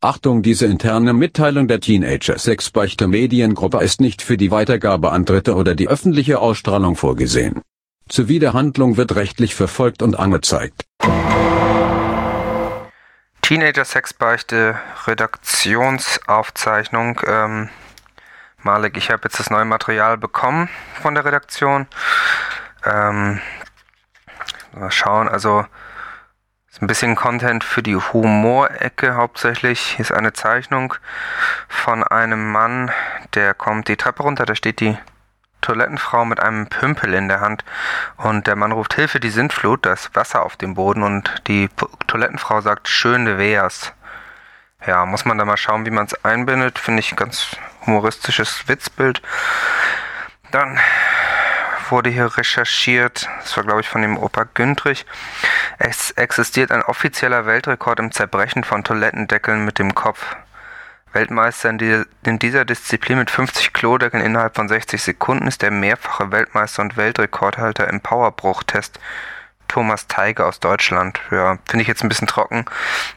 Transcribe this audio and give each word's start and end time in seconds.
Achtung, 0.00 0.42
diese 0.42 0.66
interne 0.66 1.12
Mitteilung 1.12 1.66
der 1.66 1.80
Teenager 1.80 2.38
Sexbeichte 2.38 3.08
Mediengruppe 3.08 3.82
ist 3.82 4.00
nicht 4.00 4.22
für 4.22 4.36
die 4.36 4.52
Weitergabe 4.52 5.10
an 5.10 5.24
Dritte 5.24 5.56
oder 5.56 5.74
die 5.74 5.88
öffentliche 5.88 6.38
Ausstrahlung 6.38 6.94
vorgesehen. 6.94 7.62
Zuwiderhandlung 8.08 8.96
wird 8.96 9.16
rechtlich 9.16 9.56
verfolgt 9.56 10.02
und 10.02 10.16
angezeigt. 10.16 10.84
Teenager 13.42 13.84
Sexbeichte 13.84 14.78
Redaktionsaufzeichnung. 15.08 17.20
Ähm, 17.26 17.68
Malik, 18.62 18.96
ich 18.96 19.10
habe 19.10 19.22
jetzt 19.24 19.40
das 19.40 19.50
neue 19.50 19.64
Material 19.64 20.16
bekommen 20.16 20.68
von 21.02 21.16
der 21.16 21.24
Redaktion. 21.24 21.88
Ähm, 22.84 23.40
mal 24.72 24.92
schauen, 24.92 25.28
also 25.28 25.66
ein 26.80 26.86
bisschen 26.86 27.16
Content 27.16 27.64
für 27.64 27.82
die 27.82 27.96
Humorecke 27.96 29.14
hauptsächlich. 29.14 29.80
Hier 29.80 30.00
ist 30.00 30.12
eine 30.12 30.32
Zeichnung 30.32 30.94
von 31.68 32.04
einem 32.04 32.52
Mann, 32.52 32.90
der 33.34 33.54
kommt 33.54 33.88
die 33.88 33.96
Treppe 33.96 34.22
runter, 34.22 34.46
da 34.46 34.54
steht 34.54 34.80
die 34.80 34.96
Toilettenfrau 35.60 36.24
mit 36.24 36.40
einem 36.40 36.68
Pümpel 36.68 37.14
in 37.14 37.28
der 37.28 37.40
Hand 37.40 37.64
und 38.16 38.46
der 38.46 38.54
Mann 38.54 38.72
ruft 38.72 38.94
Hilfe, 38.94 39.18
die 39.18 39.30
Sintflut, 39.30 39.84
da 39.84 39.92
ist 39.92 40.14
Wasser 40.14 40.44
auf 40.44 40.56
dem 40.56 40.74
Boden 40.74 41.02
und 41.02 41.42
die 41.48 41.68
Toilettenfrau 42.06 42.60
sagt, 42.60 42.88
schöne 42.88 43.38
wär's. 43.38 43.92
Ja, 44.86 45.04
muss 45.06 45.24
man 45.24 45.38
da 45.38 45.44
mal 45.44 45.56
schauen, 45.56 45.84
wie 45.86 45.90
man 45.90 46.06
es 46.06 46.24
einbindet. 46.24 46.78
Finde 46.78 47.00
ich 47.00 47.12
ein 47.12 47.16
ganz 47.16 47.56
humoristisches 47.84 48.68
Witzbild. 48.68 49.20
Dann 50.52 50.78
wurde 51.90 52.10
hier 52.10 52.36
recherchiert, 52.36 53.28
das 53.40 53.56
war 53.56 53.64
glaube 53.64 53.80
ich 53.80 53.88
von 53.88 54.02
dem 54.02 54.16
Opa 54.16 54.44
Güntrich. 54.54 55.06
Es 55.78 56.10
existiert 56.12 56.72
ein 56.72 56.82
offizieller 56.82 57.46
Weltrekord 57.46 57.98
im 58.00 58.12
Zerbrechen 58.12 58.64
von 58.64 58.84
Toilettendeckeln 58.84 59.64
mit 59.64 59.78
dem 59.78 59.94
Kopf. 59.94 60.36
Weltmeister 61.12 61.70
in, 61.70 61.78
die, 61.78 62.02
in 62.24 62.38
dieser 62.38 62.64
Disziplin 62.64 63.18
mit 63.18 63.30
50 63.30 63.72
Klodeckeln 63.72 64.22
innerhalb 64.22 64.56
von 64.56 64.68
60 64.68 65.02
Sekunden 65.02 65.46
ist 65.46 65.62
der 65.62 65.70
mehrfache 65.70 66.30
Weltmeister 66.30 66.82
und 66.82 66.96
Weltrekordhalter 66.96 67.88
im 67.88 68.00
Powerbruchtest 68.00 69.00
Thomas 69.68 70.06
Teiger 70.06 70.46
aus 70.46 70.60
Deutschland. 70.60 71.20
Ja, 71.30 71.58
finde 71.68 71.82
ich 71.82 71.88
jetzt 71.88 72.02
ein 72.02 72.08
bisschen 72.08 72.26
trocken. 72.26 72.64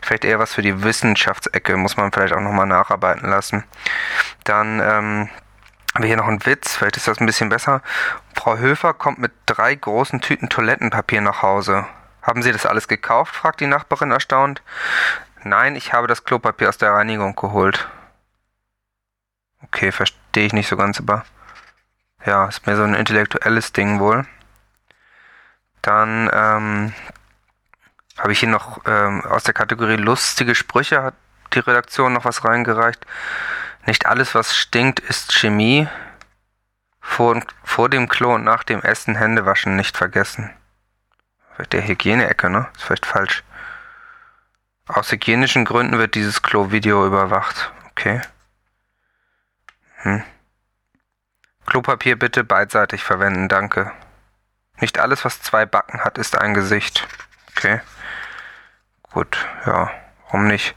Vielleicht 0.01 0.25
eher 0.25 0.39
was 0.39 0.53
für 0.53 0.61
die 0.61 0.83
Wissenschaftsecke, 0.83 1.77
muss 1.77 1.97
man 1.97 2.11
vielleicht 2.11 2.33
auch 2.33 2.41
nochmal 2.41 2.67
nacharbeiten 2.67 3.29
lassen. 3.29 3.63
Dann 4.43 4.81
ähm, 4.83 5.29
haben 5.93 6.03
wir 6.03 6.07
hier 6.07 6.17
noch 6.17 6.27
einen 6.27 6.45
Witz, 6.45 6.75
vielleicht 6.75 6.97
ist 6.97 7.07
das 7.07 7.19
ein 7.19 7.25
bisschen 7.25 7.49
besser. 7.49 7.81
Frau 8.33 8.57
Höfer 8.57 8.93
kommt 8.93 9.19
mit 9.19 9.31
drei 9.45 9.75
großen 9.75 10.21
Tüten 10.21 10.49
Toilettenpapier 10.49 11.21
nach 11.21 11.41
Hause. 11.41 11.85
Haben 12.21 12.43
Sie 12.43 12.51
das 12.51 12.65
alles 12.65 12.87
gekauft? 12.87 13.35
fragt 13.35 13.59
die 13.59 13.67
Nachbarin 13.67 14.11
erstaunt. 14.11 14.61
Nein, 15.43 15.75
ich 15.75 15.91
habe 15.91 16.07
das 16.07 16.23
Klopapier 16.23 16.69
aus 16.69 16.77
der 16.77 16.93
Reinigung 16.93 17.35
geholt. 17.35 17.89
Okay, 19.63 19.91
verstehe 19.91 20.45
ich 20.45 20.53
nicht 20.53 20.67
so 20.67 20.77
ganz, 20.77 20.99
aber 20.99 21.25
ja, 22.25 22.45
ist 22.45 22.67
mir 22.67 22.75
so 22.75 22.83
ein 22.83 22.93
intellektuelles 22.93 23.73
Ding 23.73 23.99
wohl. 23.99 24.25
Dann 25.81 26.29
ähm, 26.31 26.93
habe 28.17 28.31
ich 28.31 28.39
hier 28.39 28.49
noch 28.49 28.81
ähm, 28.85 29.25
aus 29.25 29.43
der 29.43 29.53
Kategorie 29.53 29.95
lustige 29.95 30.53
Sprüche 30.55 31.01
hat 31.01 31.15
die 31.53 31.59
Redaktion 31.59 32.13
noch 32.13 32.25
was 32.25 32.45
reingereicht. 32.45 33.05
Nicht 33.85 34.05
alles, 34.05 34.35
was 34.35 34.55
stinkt, 34.55 34.99
ist 34.99 35.33
Chemie. 35.33 35.87
Vor, 36.99 37.41
vor 37.63 37.89
dem 37.89 38.07
Klo 38.07 38.35
und 38.35 38.43
nach 38.43 38.63
dem 38.63 38.81
Essen 38.81 39.15
Hände 39.15 39.45
waschen 39.45 39.75
nicht 39.75 39.97
vergessen. 39.97 40.51
Der 41.71 41.87
Hygieneecke, 41.87 42.49
ne? 42.49 42.67
Ist 42.75 42.83
vielleicht 42.83 43.05
falsch. 43.05 43.43
Aus 44.87 45.11
hygienischen 45.11 45.65
Gründen 45.65 45.97
wird 45.97 46.15
dieses 46.15 46.41
Klo 46.41 46.71
Video 46.71 47.05
überwacht. 47.05 47.71
Okay. 47.91 48.21
Hm. 49.97 50.23
Klopapier 51.65 52.17
bitte 52.17 52.43
beidseitig 52.43 53.03
verwenden, 53.03 53.47
danke. 53.47 53.91
Nicht 54.79 54.99
alles, 54.99 55.23
was 55.23 55.41
zwei 55.41 55.65
Backen 55.65 56.03
hat, 56.03 56.17
ist 56.17 56.37
ein 56.37 56.53
Gesicht. 56.53 57.07
Okay. 57.51 57.81
Gut, 59.11 59.45
ja, 59.65 59.91
warum 60.25 60.47
nicht? 60.47 60.75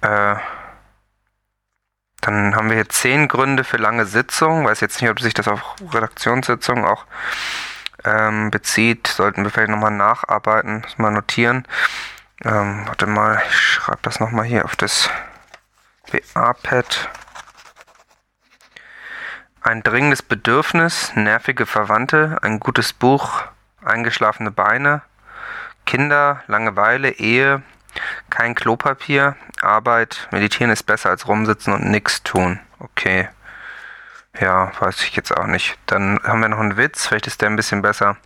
Äh, 0.00 0.36
dann 2.26 2.56
haben 2.56 2.70
wir 2.70 2.76
hier 2.76 2.88
zehn 2.88 3.28
Gründe 3.28 3.64
für 3.64 3.76
lange 3.76 4.06
Sitzungen. 4.06 4.64
Weiß 4.64 4.80
jetzt 4.80 5.00
nicht, 5.02 5.10
ob 5.10 5.20
sich 5.20 5.34
das 5.34 5.46
auf 5.46 5.60
Redaktionssitzungen 5.92 6.84
auch 6.84 7.04
ähm, 8.04 8.50
bezieht. 8.50 9.08
Sollten 9.08 9.44
wir 9.44 9.50
vielleicht 9.50 9.70
nochmal 9.70 9.90
nacharbeiten, 9.90 10.82
das 10.82 10.96
mal 10.96 11.10
notieren. 11.10 11.68
Ähm, 12.42 12.84
warte 12.86 13.06
mal, 13.06 13.42
ich 13.48 13.56
schreibe 13.56 13.98
das 14.02 14.20
nochmal 14.20 14.46
hier 14.46 14.64
auf 14.64 14.74
das 14.74 15.10
WA-Pad. 16.10 17.10
Ein 19.60 19.82
dringendes 19.82 20.22
Bedürfnis, 20.22 21.12
nervige 21.14 21.66
Verwandte, 21.66 22.38
ein 22.42 22.58
gutes 22.58 22.92
Buch, 22.92 23.42
eingeschlafene 23.84 24.50
Beine, 24.50 25.02
Kinder, 25.84 26.42
Langeweile, 26.46 27.10
Ehe, 27.10 27.62
kein 28.30 28.54
Klopapier, 28.54 29.36
Arbeit, 29.60 30.28
meditieren 30.30 30.70
ist 30.70 30.84
besser 30.84 31.10
als 31.10 31.28
rumsitzen 31.28 31.72
und 31.72 31.90
nichts 31.90 32.22
tun. 32.22 32.60
Okay. 32.78 33.28
Ja, 34.40 34.72
weiß 34.80 35.02
ich 35.02 35.14
jetzt 35.14 35.36
auch 35.36 35.46
nicht. 35.46 35.78
Dann 35.86 36.18
haben 36.24 36.40
wir 36.40 36.48
noch 36.48 36.58
einen 36.58 36.76
Witz, 36.76 37.06
vielleicht 37.06 37.26
ist 37.26 37.40
der 37.40 37.50
ein 37.50 37.56
bisschen 37.56 37.82
besser. 37.82 38.16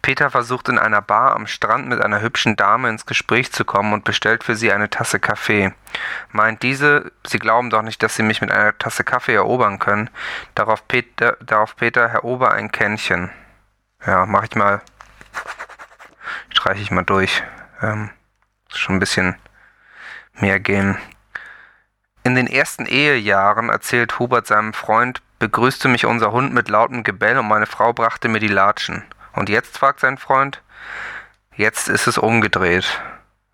Peter 0.00 0.30
versucht 0.30 0.68
in 0.68 0.78
einer 0.78 1.02
Bar 1.02 1.34
am 1.34 1.46
Strand 1.46 1.88
mit 1.88 2.00
einer 2.00 2.20
hübschen 2.20 2.56
Dame 2.56 2.88
ins 2.88 3.06
Gespräch 3.06 3.52
zu 3.52 3.64
kommen 3.64 3.92
und 3.92 4.04
bestellt 4.04 4.44
für 4.44 4.56
sie 4.56 4.72
eine 4.72 4.90
Tasse 4.90 5.20
Kaffee. 5.20 5.72
Meint 6.30 6.62
diese, 6.62 7.12
sie 7.26 7.38
glauben 7.38 7.70
doch 7.70 7.82
nicht, 7.82 8.02
dass 8.02 8.16
sie 8.16 8.22
mich 8.22 8.40
mit 8.40 8.50
einer 8.50 8.76
Tasse 8.78 9.04
Kaffee 9.04 9.34
erobern 9.34 9.78
können. 9.78 10.10
Darauf 10.54 10.86
Peter, 10.88 11.36
darauf 11.40 11.76
Peter 11.76 12.08
Herr 12.08 12.24
Ober 12.24 12.52
ein 12.52 12.72
Kännchen. 12.72 13.30
Ja, 14.06 14.26
mach 14.26 14.44
ich 14.44 14.54
mal. 14.54 14.80
Streiche 16.50 16.82
ich 16.82 16.90
mal 16.90 17.04
durch. 17.04 17.42
Ähm, 17.82 18.10
schon 18.78 18.96
ein 18.96 19.00
bisschen 19.00 19.36
mehr 20.34 20.60
gehen. 20.60 20.98
In 22.24 22.34
den 22.34 22.46
ersten 22.46 22.86
Ehejahren, 22.86 23.68
erzählt 23.68 24.18
Hubert 24.18 24.46
seinem 24.46 24.72
Freund, 24.72 25.22
begrüßte 25.38 25.88
mich 25.88 26.06
unser 26.06 26.32
Hund 26.32 26.52
mit 26.54 26.68
lautem 26.68 27.02
Gebell 27.02 27.38
und 27.38 27.48
meine 27.48 27.66
Frau 27.66 27.92
brachte 27.92 28.28
mir 28.28 28.38
die 28.38 28.48
Latschen. 28.48 29.04
Und 29.32 29.48
jetzt, 29.48 29.76
fragt 29.76 30.00
sein 30.00 30.18
Freund, 30.18 30.62
jetzt 31.56 31.88
ist 31.88 32.06
es 32.06 32.18
umgedreht. 32.18 33.02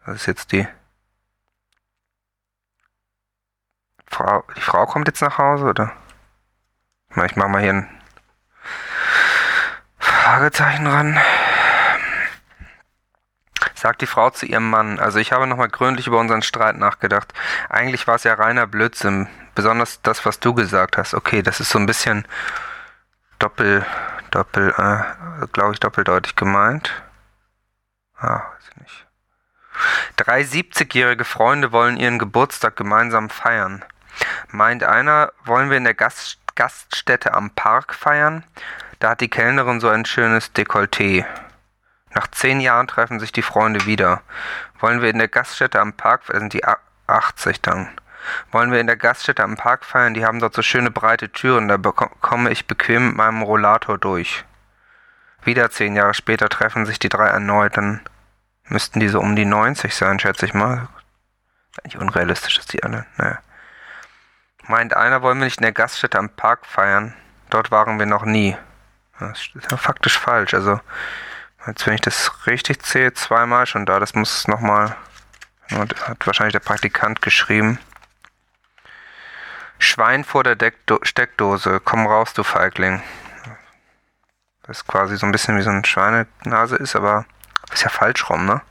Das 0.04 0.16
ist 0.16 0.26
jetzt 0.26 0.52
die 0.52 0.68
Frau, 4.06 4.44
die 4.56 4.60
Frau 4.60 4.86
kommt 4.86 5.08
jetzt 5.08 5.22
nach 5.22 5.38
Hause, 5.38 5.66
oder? 5.66 5.92
Ich 7.24 7.36
mach 7.36 7.48
mal 7.48 7.62
hier 7.62 7.72
ein 7.72 8.00
Fragezeichen 9.98 10.86
ran 10.86 11.18
sagt 13.80 14.00
die 14.00 14.06
Frau 14.06 14.30
zu 14.30 14.46
ihrem 14.46 14.68
Mann. 14.68 14.98
Also 14.98 15.18
ich 15.18 15.32
habe 15.32 15.46
nochmal 15.46 15.68
gründlich 15.68 16.06
über 16.06 16.18
unseren 16.18 16.42
Streit 16.42 16.76
nachgedacht. 16.76 17.32
Eigentlich 17.68 18.06
war 18.06 18.16
es 18.16 18.24
ja 18.24 18.34
reiner 18.34 18.66
Blödsinn. 18.66 19.28
Besonders 19.54 20.02
das, 20.02 20.24
was 20.24 20.40
du 20.40 20.54
gesagt 20.54 20.96
hast. 20.96 21.14
Okay, 21.14 21.42
das 21.42 21.60
ist 21.60 21.70
so 21.70 21.78
ein 21.78 21.86
bisschen 21.86 22.26
doppel, 23.38 23.84
doppel, 24.30 24.74
äh, 24.76 25.46
glaube 25.52 25.72
ich, 25.72 25.80
doppeldeutig 25.80 26.36
gemeint. 26.36 26.90
Ah, 28.16 28.42
weiß 28.54 28.70
ich 28.70 28.76
nicht. 28.80 29.06
Drei 30.16 30.42
70-jährige 30.42 31.24
Freunde 31.24 31.72
wollen 31.72 31.96
ihren 31.96 32.18
Geburtstag 32.18 32.76
gemeinsam 32.76 33.30
feiern. 33.30 33.84
Meint 34.50 34.82
einer, 34.82 35.32
wollen 35.44 35.70
wir 35.70 35.76
in 35.76 35.84
der 35.84 35.94
Gast 35.94 36.38
Gaststätte 36.56 37.34
am 37.34 37.50
Park 37.50 37.94
feiern? 37.94 38.42
Da 38.98 39.10
hat 39.10 39.20
die 39.20 39.28
Kellnerin 39.28 39.78
so 39.78 39.88
ein 39.88 40.04
schönes 40.04 40.52
Dekolleté. 40.56 41.24
Nach 42.14 42.26
zehn 42.28 42.60
Jahren 42.60 42.86
treffen 42.86 43.20
sich 43.20 43.32
die 43.32 43.42
Freunde 43.42 43.86
wieder. 43.86 44.22
Wollen 44.80 45.02
wir 45.02 45.10
in 45.10 45.18
der 45.18 45.28
Gaststätte 45.28 45.80
am 45.80 45.92
Park, 45.92 46.22
da 46.26 46.38
sind 46.38 46.52
die 46.52 46.64
80 47.06 47.60
dann. 47.60 47.88
Wollen 48.50 48.72
wir 48.72 48.80
in 48.80 48.86
der 48.86 48.96
Gaststätte 48.96 49.42
am 49.42 49.56
Park 49.56 49.84
feiern, 49.84 50.14
die 50.14 50.24
haben 50.24 50.40
dort 50.40 50.54
so 50.54 50.62
schöne 50.62 50.90
breite 50.90 51.30
Türen, 51.30 51.68
da 51.68 51.76
komme 51.76 52.50
ich 52.50 52.66
bequem 52.66 53.08
mit 53.08 53.16
meinem 53.16 53.42
Rollator 53.42 53.98
durch. 53.98 54.44
Wieder 55.42 55.70
zehn 55.70 55.96
Jahre 55.96 56.14
später 56.14 56.48
treffen 56.48 56.84
sich 56.84 56.98
die 56.98 57.08
drei 57.08 57.28
erneut, 57.28 57.76
dann 57.76 58.00
müssten 58.64 59.00
die 59.00 59.08
so 59.08 59.20
um 59.20 59.36
die 59.36 59.44
90 59.44 59.94
sein, 59.94 60.18
schätze 60.18 60.46
ich 60.46 60.54
mal. 60.54 60.88
Eigentlich 61.78 61.98
unrealistisch, 61.98 62.56
dass 62.56 62.66
die 62.66 62.82
alle, 62.82 63.06
naja. 63.16 63.38
Meint 64.66 64.94
einer, 64.94 65.22
wollen 65.22 65.38
wir 65.38 65.46
nicht 65.46 65.58
in 65.58 65.62
der 65.62 65.72
Gaststätte 65.72 66.18
am 66.18 66.28
Park 66.28 66.66
feiern? 66.66 67.14
Dort 67.48 67.70
waren 67.70 67.98
wir 67.98 68.06
noch 68.06 68.24
nie. 68.24 68.56
Das 69.18 69.48
ist 69.54 69.70
ja 69.70 69.76
faktisch 69.76 70.18
falsch, 70.18 70.52
also 70.54 70.80
Jetzt, 71.68 71.86
wenn 71.86 71.94
ich 71.94 72.00
das 72.00 72.46
richtig 72.46 72.82
zähle, 72.82 73.12
zweimal 73.12 73.66
schon 73.66 73.84
da. 73.84 74.00
Das 74.00 74.14
muss 74.14 74.48
nochmal. 74.48 74.96
Hat 75.70 76.26
wahrscheinlich 76.26 76.54
der 76.54 76.60
Praktikant 76.60 77.20
geschrieben. 77.20 77.78
Schwein 79.78 80.24
vor 80.24 80.44
der 80.44 80.56
Deckdo 80.56 80.98
Steckdose. 81.02 81.80
Komm 81.84 82.06
raus, 82.06 82.32
du 82.32 82.42
Feigling. 82.42 83.02
Das 84.62 84.78
ist 84.78 84.86
quasi 84.86 85.18
so 85.18 85.26
ein 85.26 85.32
bisschen 85.32 85.58
wie 85.58 85.62
so 85.62 85.68
eine 85.68 85.84
Schweinenase 85.84 86.76
ist, 86.76 86.96
aber 86.96 87.26
ist 87.70 87.82
ja 87.82 87.90
falsch 87.90 88.30
rum, 88.30 88.46
ne? 88.46 88.62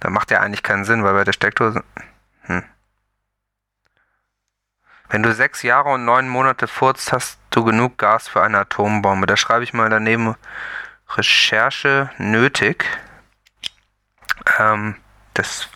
Da 0.00 0.10
macht 0.10 0.32
ja 0.32 0.40
eigentlich 0.40 0.64
keinen 0.64 0.84
Sinn, 0.84 1.04
weil 1.04 1.14
bei 1.14 1.24
der 1.24 1.32
Steckdose. 1.32 1.84
Hm. 2.42 2.64
Wenn 5.08 5.22
du 5.22 5.32
sechs 5.32 5.62
Jahre 5.62 5.90
und 5.90 6.04
neun 6.04 6.28
Monate 6.28 6.66
furzt, 6.66 7.12
hast 7.12 7.38
du 7.50 7.64
genug 7.64 7.98
Gas 7.98 8.26
für 8.26 8.42
eine 8.42 8.58
Atombombe. 8.58 9.28
Da 9.28 9.36
schreibe 9.36 9.62
ich 9.62 9.72
mal 9.72 9.88
daneben 9.88 10.34
Recherche 11.16 12.10
nötig. 12.18 12.84
Ähm, 14.58 14.96
das, 15.34 15.68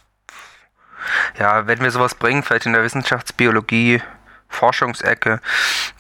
ja, 1.38 1.66
wenn 1.66 1.80
wir 1.80 1.90
sowas 1.90 2.14
bringen, 2.14 2.42
vielleicht 2.42 2.66
in 2.66 2.72
der 2.72 2.84
Wissenschaftsbiologie, 2.84 4.02
Forschungsecke, 4.48 5.40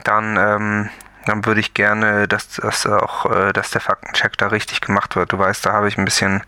dann, 0.04 0.36
ähm, 0.36 0.90
dann 1.26 1.44
würde 1.46 1.60
ich 1.60 1.74
gerne, 1.74 2.26
dass, 2.26 2.48
dass 2.48 2.86
auch, 2.86 3.30
äh, 3.30 3.52
dass 3.52 3.70
der 3.70 3.80
Faktencheck 3.80 4.36
da 4.36 4.48
richtig 4.48 4.80
gemacht 4.80 5.16
wird. 5.16 5.32
Du 5.32 5.38
weißt, 5.38 5.64
da 5.64 5.72
habe 5.72 5.88
ich 5.88 5.98
ein 5.98 6.04
bisschen 6.04 6.42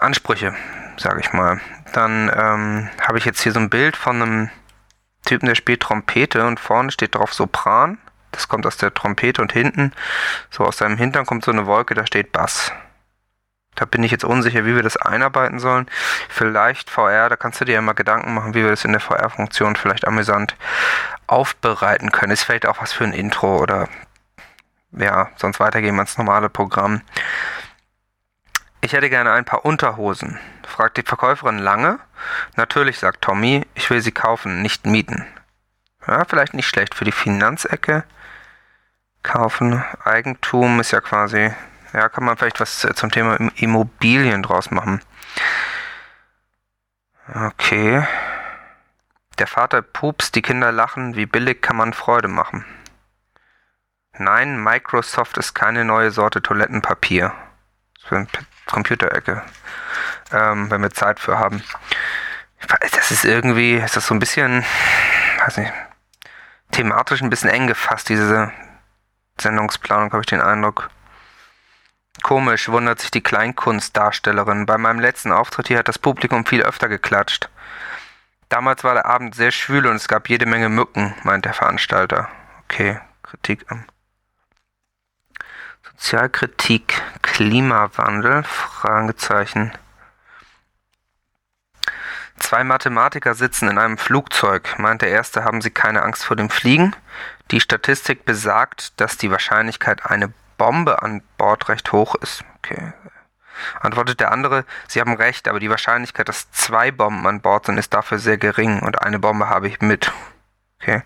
Ansprüche, 0.00 0.54
sage 0.96 1.20
ich 1.20 1.32
mal. 1.32 1.60
Dann 1.92 2.30
ähm, 2.34 2.90
habe 3.00 3.18
ich 3.18 3.24
jetzt 3.24 3.42
hier 3.42 3.52
so 3.52 3.60
ein 3.60 3.70
Bild 3.70 3.96
von 3.96 4.22
einem 4.22 4.50
Typen, 5.24 5.46
der 5.46 5.54
spielt 5.54 5.80
Trompete 5.80 6.46
und 6.46 6.58
vorne 6.58 6.90
steht 6.90 7.14
drauf 7.14 7.32
Sopran. 7.32 7.98
Das 8.32 8.48
kommt 8.48 8.66
aus 8.66 8.76
der 8.76 8.92
Trompete 8.92 9.40
und 9.40 9.52
hinten, 9.52 9.92
so 10.50 10.64
aus 10.64 10.78
seinem 10.78 10.96
Hintern 10.96 11.26
kommt 11.26 11.44
so 11.44 11.52
eine 11.52 11.66
Wolke, 11.66 11.94
da 11.94 12.06
steht 12.06 12.32
Bass. 12.32 12.72
Da 13.74 13.86
bin 13.86 14.02
ich 14.02 14.10
jetzt 14.10 14.24
unsicher, 14.24 14.66
wie 14.66 14.74
wir 14.74 14.82
das 14.82 14.98
einarbeiten 14.98 15.58
sollen. 15.58 15.86
Vielleicht 16.28 16.90
VR, 16.90 17.28
da 17.28 17.36
kannst 17.36 17.60
du 17.60 17.64
dir 17.64 17.74
ja 17.74 17.80
mal 17.80 17.94
Gedanken 17.94 18.34
machen, 18.34 18.54
wie 18.54 18.62
wir 18.62 18.70
das 18.70 18.84
in 18.84 18.92
der 18.92 19.00
VR-Funktion 19.00 19.76
vielleicht 19.76 20.06
amüsant 20.06 20.56
aufbereiten 21.26 22.12
können. 22.12 22.32
Ist 22.32 22.42
vielleicht 22.42 22.66
auch 22.66 22.82
was 22.82 22.92
für 22.92 23.04
ein 23.04 23.14
Intro 23.14 23.56
oder 23.58 23.88
ja, 24.92 25.30
sonst 25.36 25.58
weitergehen 25.58 25.94
wir 25.94 26.02
ins 26.02 26.18
normale 26.18 26.50
Programm. 26.50 27.00
Ich 28.82 28.92
hätte 28.92 29.08
gerne 29.08 29.32
ein 29.32 29.44
paar 29.44 29.64
Unterhosen, 29.64 30.38
fragt 30.66 30.96
die 30.96 31.02
Verkäuferin 31.02 31.58
lange. 31.58 31.98
Natürlich, 32.56 32.98
sagt 32.98 33.22
Tommy, 33.22 33.64
ich 33.74 33.88
will 33.90 34.02
sie 34.02 34.12
kaufen, 34.12 34.60
nicht 34.60 34.86
mieten. 34.86 35.24
Ja, 36.06 36.24
vielleicht 36.24 36.52
nicht 36.52 36.66
schlecht 36.66 36.94
für 36.94 37.04
die 37.04 37.12
Finanzecke. 37.12 38.04
Kaufen, 39.22 39.84
Eigentum 40.04 40.80
ist 40.80 40.90
ja 40.90 41.00
quasi, 41.00 41.52
ja, 41.92 42.08
kann 42.08 42.24
man 42.24 42.36
vielleicht 42.36 42.60
was 42.60 42.86
zum 42.94 43.10
Thema 43.10 43.36
Immobilien 43.56 44.42
draus 44.42 44.70
machen. 44.70 45.00
Okay. 47.32 48.06
Der 49.38 49.46
Vater 49.46 49.80
pups, 49.82 50.32
die 50.32 50.42
Kinder 50.42 50.72
lachen, 50.72 51.16
wie 51.16 51.26
billig 51.26 51.62
kann 51.62 51.76
man 51.76 51.92
Freude 51.92 52.28
machen. 52.28 52.64
Nein, 54.18 54.62
Microsoft 54.62 55.38
ist 55.38 55.54
keine 55.54 55.84
neue 55.84 56.10
Sorte 56.10 56.42
Toilettenpapier. 56.42 57.32
Für 58.04 58.16
ein 58.16 58.28
Computerecke, 58.66 59.42
ähm, 60.32 60.70
wenn 60.70 60.82
wir 60.82 60.90
Zeit 60.90 61.20
für 61.20 61.38
haben. 61.38 61.62
Das 62.92 63.10
ist 63.10 63.24
irgendwie, 63.24 63.74
ist 63.76 63.96
das 63.96 64.06
so 64.06 64.14
ein 64.14 64.18
bisschen, 64.18 64.64
weiß 65.38 65.58
nicht, 65.58 65.72
thematisch 66.72 67.22
ein 67.22 67.30
bisschen 67.30 67.50
eng 67.50 67.66
gefasst, 67.66 68.08
diese 68.08 68.52
Sendungsplanung, 69.42 70.12
habe 70.12 70.22
ich 70.22 70.26
den 70.26 70.40
Eindruck. 70.40 70.90
Komisch, 72.22 72.68
wundert 72.68 73.00
sich 73.00 73.10
die 73.10 73.22
Kleinkunstdarstellerin. 73.22 74.66
Bei 74.66 74.78
meinem 74.78 75.00
letzten 75.00 75.32
Auftritt 75.32 75.68
hier 75.68 75.78
hat 75.78 75.88
das 75.88 75.98
Publikum 75.98 76.46
viel 76.46 76.62
öfter 76.62 76.88
geklatscht. 76.88 77.48
Damals 78.48 78.84
war 78.84 78.94
der 78.94 79.06
Abend 79.06 79.34
sehr 79.34 79.50
schwül 79.50 79.86
und 79.86 79.96
es 79.96 80.08
gab 80.08 80.28
jede 80.28 80.46
Menge 80.46 80.68
Mücken, 80.68 81.14
meint 81.22 81.44
der 81.46 81.54
Veranstalter. 81.54 82.28
Okay, 82.64 83.00
Kritik 83.22 83.64
am 83.68 83.84
Sozialkritik, 85.82 87.00
Klimawandel? 87.22 88.42
Fragezeichen. 88.44 89.72
Zwei 92.42 92.64
Mathematiker 92.64 93.34
sitzen 93.34 93.68
in 93.68 93.78
einem 93.78 93.96
Flugzeug. 93.96 94.74
Meint 94.76 95.00
der 95.00 95.10
erste, 95.10 95.44
haben 95.44 95.62
sie 95.62 95.70
keine 95.70 96.02
Angst 96.02 96.24
vor 96.24 96.36
dem 96.36 96.50
Fliegen? 96.50 96.94
Die 97.52 97.60
Statistik 97.60 98.24
besagt, 98.24 99.00
dass 99.00 99.16
die 99.16 99.30
Wahrscheinlichkeit, 99.30 100.04
eine 100.04 100.32
Bombe 100.58 101.02
an 101.02 101.22
Bord 101.38 101.68
recht 101.68 101.92
hoch 101.92 102.16
ist. 102.16 102.44
Okay. 102.58 102.92
Antwortet 103.80 104.18
der 104.18 104.32
andere, 104.32 104.64
Sie 104.88 105.00
haben 105.00 105.14
recht, 105.14 105.46
aber 105.46 105.60
die 105.60 105.70
Wahrscheinlichkeit, 105.70 106.28
dass 106.28 106.50
zwei 106.50 106.90
Bomben 106.90 107.26
an 107.28 107.40
Bord 107.40 107.66
sind, 107.66 107.78
ist 107.78 107.94
dafür 107.94 108.18
sehr 108.18 108.38
gering 108.38 108.80
und 108.80 109.00
eine 109.00 109.20
Bombe 109.20 109.48
habe 109.48 109.68
ich 109.68 109.80
mit. 109.80 110.12
Okay. 110.80 111.02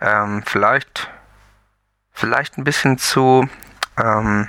Ähm, 0.00 0.44
vielleicht, 0.46 1.10
vielleicht 2.12 2.56
ein 2.56 2.64
bisschen 2.64 2.98
zu 2.98 3.48
ähm, 3.98 4.48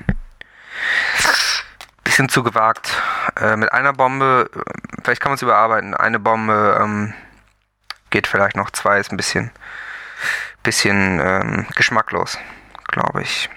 bisschen 2.10 2.28
zu 2.28 2.42
gewagt. 2.42 3.00
Äh, 3.40 3.56
mit 3.56 3.72
einer 3.72 3.94
Bombe, 3.94 4.50
äh, 4.52 4.60
vielleicht 5.04 5.22
kann 5.22 5.30
man 5.30 5.36
es 5.36 5.44
überarbeiten. 5.44 5.94
Eine 5.94 6.18
Bombe 6.18 6.80
ähm, 6.82 7.14
geht 8.10 8.26
vielleicht 8.26 8.56
noch, 8.56 8.72
zwei 8.72 9.00
ist 9.00 9.12
ein 9.12 9.18
bisschen, 9.18 9.52
bisschen 10.64 11.20
ähm, 11.24 11.68
geschmacklos, 11.76 12.40
glaube 12.88 13.22
ich. 13.22 13.48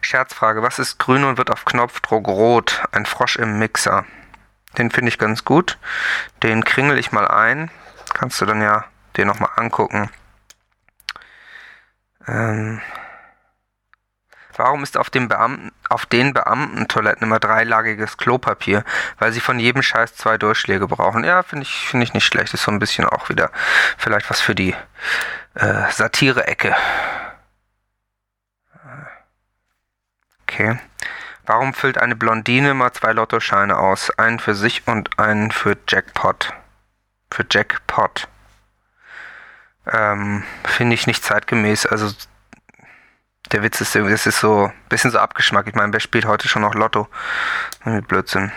Scherzfrage, 0.00 0.62
was 0.62 0.78
ist 0.78 1.00
grün 1.00 1.24
und 1.24 1.36
wird 1.36 1.50
auf 1.50 1.64
Knopfdruck 1.64 2.28
rot? 2.28 2.84
Ein 2.92 3.06
Frosch 3.06 3.34
im 3.34 3.58
Mixer. 3.58 4.04
Den 4.76 4.92
finde 4.92 5.08
ich 5.08 5.18
ganz 5.18 5.44
gut. 5.44 5.78
Den 6.44 6.64
kringel 6.64 6.96
ich 6.96 7.10
mal 7.10 7.26
ein. 7.26 7.72
Kannst 8.14 8.40
du 8.40 8.46
dann 8.46 8.62
ja 8.62 8.84
den 9.16 9.26
nochmal 9.26 9.50
angucken. 9.56 10.08
Ähm, 12.28 12.80
Warum 14.58 14.82
ist 14.82 14.98
auf, 14.98 15.08
dem 15.08 15.28
Beamten, 15.28 15.70
auf 15.88 16.04
den 16.04 16.34
Beamtentoiletten 16.34 17.22
immer 17.22 17.38
dreilagiges 17.38 18.16
Klopapier? 18.16 18.84
Weil 19.18 19.32
sie 19.32 19.40
von 19.40 19.60
jedem 19.60 19.82
Scheiß 19.82 20.16
zwei 20.16 20.36
Durchschläge 20.36 20.88
brauchen. 20.88 21.22
Ja, 21.22 21.44
finde 21.44 21.62
ich, 21.62 21.88
finde 21.88 22.04
ich 22.04 22.12
nicht 22.12 22.26
schlecht. 22.26 22.52
Ist 22.52 22.64
so 22.64 22.72
ein 22.72 22.80
bisschen 22.80 23.04
auch 23.04 23.28
wieder 23.28 23.52
vielleicht 23.96 24.28
was 24.28 24.40
für 24.40 24.56
die 24.56 24.74
äh, 25.54 25.90
Satire-Ecke. 25.90 26.74
Okay. 30.42 30.78
Warum 31.46 31.72
füllt 31.72 31.98
eine 31.98 32.16
Blondine 32.16 32.70
immer 32.70 32.92
zwei 32.92 33.12
Lottoscheine 33.12 33.78
aus? 33.78 34.10
Einen 34.18 34.40
für 34.40 34.54
sich 34.56 34.86
und 34.86 35.18
einen 35.20 35.52
für 35.52 35.76
Jackpot. 35.86 36.52
Für 37.30 37.46
Jackpot. 37.48 38.26
Ähm, 39.86 40.42
finde 40.64 40.94
ich 40.94 41.06
nicht 41.06 41.24
zeitgemäß. 41.24 41.86
Also 41.86 42.12
der 43.52 43.62
Witz 43.62 43.80
ist, 43.80 43.94
es 43.96 44.26
ist 44.26 44.40
so 44.40 44.66
ein 44.66 44.88
bisschen 44.88 45.10
so 45.10 45.18
Abgeschmack. 45.18 45.66
Ich 45.66 45.74
meine, 45.74 45.92
wer 45.92 46.00
spielt 46.00 46.26
heute 46.26 46.48
schon 46.48 46.62
noch 46.62 46.74
Lotto? 46.74 47.08
Blödsinn. 48.06 48.52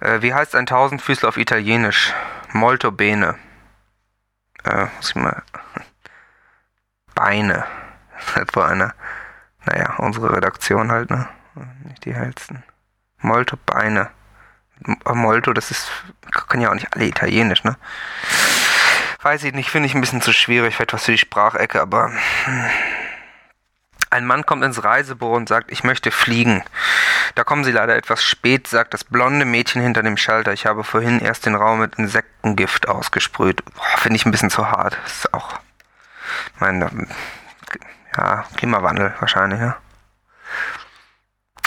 Äh, 0.00 0.22
wie 0.22 0.34
heißt 0.34 0.54
ein 0.54 0.66
Tausendfüßler 0.66 1.28
auf 1.28 1.36
Italienisch? 1.36 2.12
Molto 2.52 2.90
bene. 2.90 3.36
Äh, 4.64 4.86
muss 4.96 5.10
ich 5.10 5.14
mal. 5.16 5.42
Beine. 7.14 7.64
Etwa 8.34 8.66
eine. 8.66 8.94
Naja, 9.64 9.94
unsere 9.98 10.32
Redaktion 10.32 10.90
halt, 10.90 11.10
ne? 11.10 11.28
Nicht 11.84 12.04
die 12.04 12.14
hellsten. 12.14 12.62
Molto 13.18 13.56
Beine. 13.64 14.10
Molto, 15.04 15.52
das 15.52 15.70
ist. 15.70 15.90
Können 16.48 16.62
ja 16.62 16.70
auch 16.70 16.74
nicht 16.74 16.92
alle 16.94 17.06
Italienisch, 17.06 17.64
ne? 17.64 17.76
Weiß 19.22 19.42
ich 19.44 19.54
nicht, 19.54 19.70
finde 19.70 19.86
ich 19.86 19.94
ein 19.94 20.00
bisschen 20.00 20.20
zu 20.20 20.32
schwierig. 20.32 20.76
Vielleicht 20.76 20.92
was 20.92 21.04
für 21.04 21.12
die 21.12 21.18
Sprachecke, 21.18 21.80
aber. 21.80 22.12
Hm. 22.44 22.70
Ein 24.16 24.24
Mann 24.24 24.46
kommt 24.46 24.64
ins 24.64 24.82
Reisebüro 24.82 25.36
und 25.36 25.46
sagt, 25.46 25.70
ich 25.70 25.84
möchte 25.84 26.10
fliegen. 26.10 26.64
Da 27.34 27.44
kommen 27.44 27.64
Sie 27.64 27.70
leider 27.70 27.96
etwas 27.96 28.24
spät, 28.24 28.66
sagt 28.66 28.94
das 28.94 29.04
blonde 29.04 29.44
Mädchen 29.44 29.82
hinter 29.82 30.02
dem 30.02 30.16
Schalter. 30.16 30.54
Ich 30.54 30.64
habe 30.64 30.84
vorhin 30.84 31.20
erst 31.20 31.44
den 31.44 31.54
Raum 31.54 31.80
mit 31.80 31.96
Insektengift 31.96 32.88
ausgesprüht. 32.88 33.62
Finde 33.98 34.16
ich 34.16 34.24
ein 34.24 34.30
bisschen 34.30 34.48
zu 34.48 34.70
hart. 34.70 34.96
Das 35.02 35.16
ist 35.16 35.34
auch, 35.34 35.60
mein, 36.58 36.80
ja, 38.16 38.46
Klimawandel 38.56 39.12
wahrscheinlich, 39.20 39.60
ja. 39.60 39.76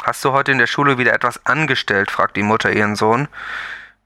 Hast 0.02 0.26
du 0.26 0.32
heute 0.32 0.52
in 0.52 0.58
der 0.58 0.66
Schule 0.66 0.98
wieder 0.98 1.14
etwas 1.14 1.46
angestellt? 1.46 2.10
fragt 2.10 2.36
die 2.36 2.42
Mutter 2.42 2.72
ihren 2.72 2.96
Sohn. 2.96 3.28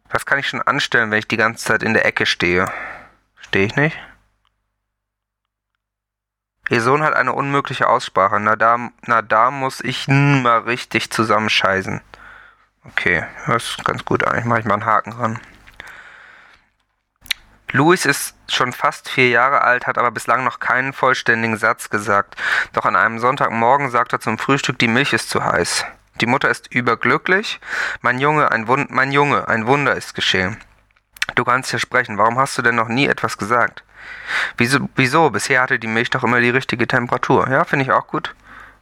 Was 0.09 0.25
kann 0.25 0.39
ich 0.39 0.49
schon 0.49 0.61
anstellen, 0.61 1.11
wenn 1.11 1.19
ich 1.19 1.29
die 1.29 1.37
ganze 1.37 1.63
Zeit 1.63 1.81
in 1.81 1.93
der 1.93 2.05
Ecke 2.05 2.25
stehe? 2.25 2.69
Stehe 3.39 3.67
ich 3.67 3.77
nicht? 3.77 3.97
Ihr 6.73 6.81
Sohn 6.81 7.03
hat 7.03 7.13
eine 7.13 7.33
unmögliche 7.33 7.87
Aussprache. 7.87 8.39
Na 8.39 8.55
da, 8.55 8.89
na 9.05 9.21
da 9.21 9.51
muss 9.51 9.79
ich 9.79 10.07
mal 10.07 10.61
richtig 10.61 11.11
zusammenscheißen. 11.11 12.01
Okay, 12.85 13.23
das 13.45 13.63
ist 13.63 13.85
ganz 13.85 14.03
gut 14.03 14.23
eigentlich. 14.23 14.45
Mache 14.45 14.61
ich 14.61 14.65
mal 14.65 14.73
einen 14.73 14.85
Haken 14.87 15.11
dran. 15.11 15.39
Louis 17.71 18.07
ist 18.07 18.35
schon 18.47 18.73
fast 18.73 19.07
vier 19.07 19.29
Jahre 19.29 19.61
alt, 19.61 19.85
hat 19.85 19.99
aber 19.99 20.09
bislang 20.09 20.43
noch 20.43 20.59
keinen 20.59 20.93
vollständigen 20.93 21.57
Satz 21.57 21.91
gesagt. 21.91 22.41
Doch 22.73 22.85
an 22.85 22.95
einem 22.95 23.19
Sonntagmorgen 23.19 23.91
sagt 23.91 24.13
er 24.13 24.19
zum 24.19 24.39
Frühstück, 24.39 24.79
die 24.79 24.87
Milch 24.87 25.13
ist 25.13 25.29
zu 25.29 25.45
heiß. 25.45 25.85
Die 26.21 26.25
Mutter 26.25 26.49
ist 26.49 26.73
überglücklich. 26.73 27.59
Mein 28.01 28.17
Junge, 28.17 28.51
ein 28.51 28.67
Wund 28.67 28.89
mein 28.89 29.11
Junge, 29.11 29.47
ein 29.47 29.67
Wunder 29.67 29.95
ist 29.95 30.15
geschehen. 30.15 30.57
Du 31.35 31.43
kannst 31.43 31.69
hier 31.69 31.79
sprechen. 31.79 32.17
Warum 32.17 32.39
hast 32.39 32.57
du 32.57 32.63
denn 32.63 32.75
noch 32.75 32.87
nie 32.87 33.05
etwas 33.05 33.37
gesagt? 33.37 33.83
Wieso, 34.57 34.89
wieso? 34.95 35.29
Bisher 35.29 35.61
hatte 35.61 35.79
die 35.79 35.87
Milch 35.87 36.09
doch 36.09 36.23
immer 36.23 36.39
die 36.39 36.49
richtige 36.49 36.87
Temperatur. 36.87 37.49
Ja, 37.49 37.63
finde 37.63 37.85
ich 37.85 37.91
auch 37.91 38.07
gut. 38.07 38.35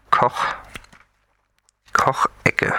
Koch. 0.09 0.45
Kochecke. 1.93 2.73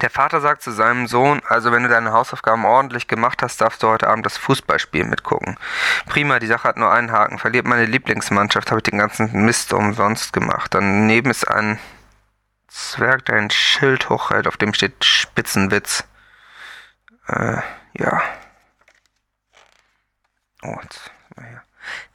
Der 0.00 0.10
Vater 0.10 0.40
sagt 0.40 0.62
zu 0.62 0.70
seinem 0.70 1.06
Sohn, 1.06 1.42
also 1.46 1.72
wenn 1.72 1.82
du 1.82 1.88
deine 1.88 2.12
Hausaufgaben 2.12 2.64
ordentlich 2.64 3.06
gemacht 3.08 3.42
hast, 3.42 3.60
darfst 3.60 3.82
du 3.82 3.88
heute 3.88 4.08
Abend 4.08 4.24
das 4.24 4.38
Fußballspiel 4.38 5.04
mitgucken. 5.04 5.58
Prima, 6.06 6.38
die 6.38 6.46
Sache 6.46 6.68
hat 6.68 6.76
nur 6.76 6.90
einen 6.90 7.12
Haken. 7.12 7.38
Verliert 7.38 7.66
meine 7.66 7.84
Lieblingsmannschaft, 7.84 8.70
habe 8.70 8.78
ich 8.78 8.84
den 8.84 8.98
ganzen 8.98 9.30
Mist 9.44 9.72
umsonst 9.72 10.32
gemacht. 10.32 10.72
Daneben 10.74 11.30
ist 11.30 11.46
ein 11.46 11.78
Zwerg, 12.68 13.26
der 13.26 13.36
ein 13.36 13.50
Schild 13.50 14.08
hochhält, 14.08 14.46
auf 14.46 14.56
dem 14.56 14.72
steht 14.72 15.04
Spitzenwitz. 15.04 16.04
Äh, 17.26 17.58
ja. 17.94 18.22
Oh, 20.62 20.76
jetzt, 20.82 21.10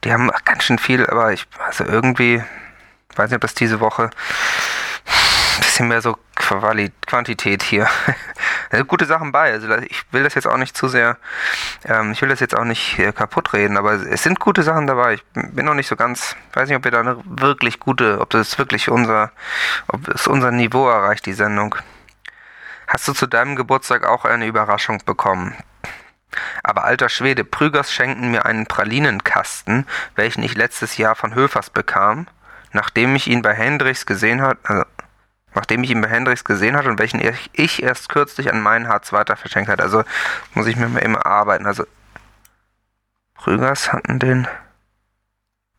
die 0.06 0.12
haben 0.12 0.30
ganz 0.44 0.62
schön 0.62 0.78
viel, 0.78 1.04
aber 1.04 1.32
ich, 1.32 1.48
also 1.58 1.84
irgendwie, 1.84 2.42
weiß 3.16 3.28
nicht, 3.28 3.36
ob 3.36 3.42
das 3.42 3.54
diese 3.54 3.80
Woche 3.80 4.04
ein 4.04 5.60
bisschen 5.60 5.88
mehr 5.88 6.00
so 6.00 6.16
Quali 6.36 6.92
Quantität 7.06 7.64
hier. 7.64 7.88
gute 8.86 9.04
Sachen 9.04 9.32
bei. 9.32 9.52
Also 9.52 9.68
ich 9.78 10.04
will 10.12 10.22
das 10.22 10.34
jetzt 10.34 10.46
auch 10.46 10.58
nicht 10.58 10.76
zu 10.76 10.86
sehr, 10.86 11.16
ähm, 11.84 12.12
ich 12.12 12.22
will 12.22 12.28
das 12.28 12.38
jetzt 12.38 12.56
auch 12.56 12.64
nicht 12.64 13.00
äh, 13.00 13.10
kaputt 13.10 13.52
reden, 13.52 13.76
aber 13.76 13.94
es 13.94 14.22
sind 14.22 14.38
gute 14.38 14.62
Sachen 14.62 14.86
dabei. 14.86 15.14
Ich 15.14 15.24
bin 15.34 15.64
noch 15.64 15.74
nicht 15.74 15.88
so 15.88 15.96
ganz, 15.96 16.36
weiß 16.52 16.68
nicht, 16.68 16.76
ob 16.76 16.84
wir 16.84 16.92
da 16.92 17.00
eine 17.00 17.18
wirklich 17.24 17.80
gute, 17.80 18.20
ob 18.20 18.30
das 18.30 18.58
wirklich 18.58 18.88
unser, 18.88 19.32
ob 19.88 20.06
es 20.08 20.28
unser 20.28 20.52
Niveau 20.52 20.88
erreicht, 20.88 21.26
die 21.26 21.32
Sendung. 21.32 21.74
Hast 22.86 23.08
du 23.08 23.12
zu 23.12 23.26
deinem 23.26 23.56
Geburtstag 23.56 24.04
auch 24.04 24.24
eine 24.24 24.46
Überraschung 24.46 25.02
bekommen? 25.04 25.56
Aber 26.62 26.84
alter 26.84 27.08
Schwede, 27.08 27.44
Prügers 27.44 27.92
schenken 27.92 28.30
mir 28.30 28.46
einen 28.46 28.66
Pralinenkasten, 28.66 29.86
welchen 30.14 30.42
ich 30.42 30.54
letztes 30.54 30.96
Jahr 30.96 31.14
von 31.14 31.34
Höfers 31.34 31.70
bekam, 31.70 32.26
nachdem 32.72 33.16
ich 33.16 33.28
ihn 33.28 33.42
bei 33.42 33.54
Hendrichs 33.54 34.06
gesehen 34.06 34.42
hat, 34.42 34.58
also 34.64 34.84
nachdem 35.54 35.82
ich 35.82 35.90
ihn 35.90 36.02
bei 36.02 36.08
Hendricks 36.08 36.44
gesehen 36.44 36.76
hatte 36.76 36.90
und 36.90 36.98
welchen 36.98 37.20
ich 37.52 37.82
erst 37.82 38.10
kürzlich 38.10 38.52
an 38.52 38.60
meinen 38.60 38.88
Hartz 38.88 39.12
weiter 39.12 39.36
verschenkt 39.36 39.70
hat. 39.70 39.80
Also 39.80 40.04
muss 40.52 40.66
ich 40.66 40.76
mir 40.76 40.88
mal 40.88 40.98
immer 40.98 41.24
arbeiten. 41.24 41.66
Also 41.66 41.86
Rügers 43.46 43.92
hatten 43.92 44.18
den 44.18 44.46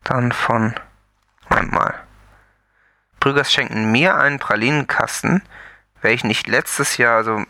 dann 0.02 0.32
von. 0.32 0.74
Moment 1.48 1.72
mal. 1.72 1.94
Brügers 3.20 3.52
schenken 3.52 3.90
mir 3.90 4.16
einen 4.16 4.38
Pralinenkasten, 4.38 5.42
welchen 6.02 6.30
ich 6.30 6.46
letztes 6.46 6.96
Jahr, 6.96 7.16
also 7.16 7.44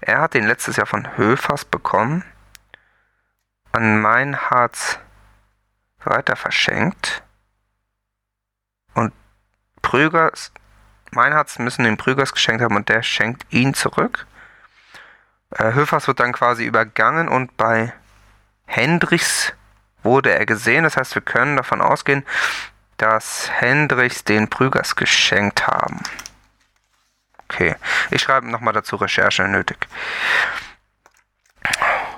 er 0.00 0.20
hat 0.20 0.34
den 0.34 0.46
letztes 0.46 0.76
Jahr 0.76 0.86
von 0.86 1.16
Höfers 1.16 1.64
bekommen, 1.64 2.24
an 3.74 4.00
mein 4.00 4.50
Harz 4.50 4.98
weiter 6.04 6.36
verschenkt 6.36 7.22
und 8.94 9.12
Prügers 9.82 10.52
Meinhards 11.14 11.58
müssen 11.58 11.84
den 11.84 11.96
Prügers 11.96 12.32
geschenkt 12.32 12.62
haben 12.62 12.76
und 12.76 12.88
der 12.88 13.02
schenkt 13.02 13.46
ihn 13.50 13.74
zurück. 13.74 14.26
Äh, 15.50 15.72
Höfers 15.72 16.06
wird 16.08 16.20
dann 16.20 16.32
quasi 16.32 16.64
übergangen 16.64 17.28
und 17.28 17.56
bei 17.56 17.92
Hendrichs 18.66 19.52
wurde 20.02 20.32
er 20.34 20.46
gesehen. 20.46 20.84
Das 20.84 20.96
heißt, 20.96 21.14
wir 21.14 21.22
können 21.22 21.56
davon 21.56 21.80
ausgehen, 21.80 22.24
dass 22.96 23.50
Hendrichs 23.50 24.24
den 24.24 24.48
Prügers 24.48 24.96
geschenkt 24.96 25.66
haben. 25.66 26.00
Okay, 27.44 27.76
ich 28.10 28.22
schreibe 28.22 28.50
nochmal 28.50 28.74
dazu 28.74 28.96
Recherche 28.96 29.46
nötig. 29.46 29.86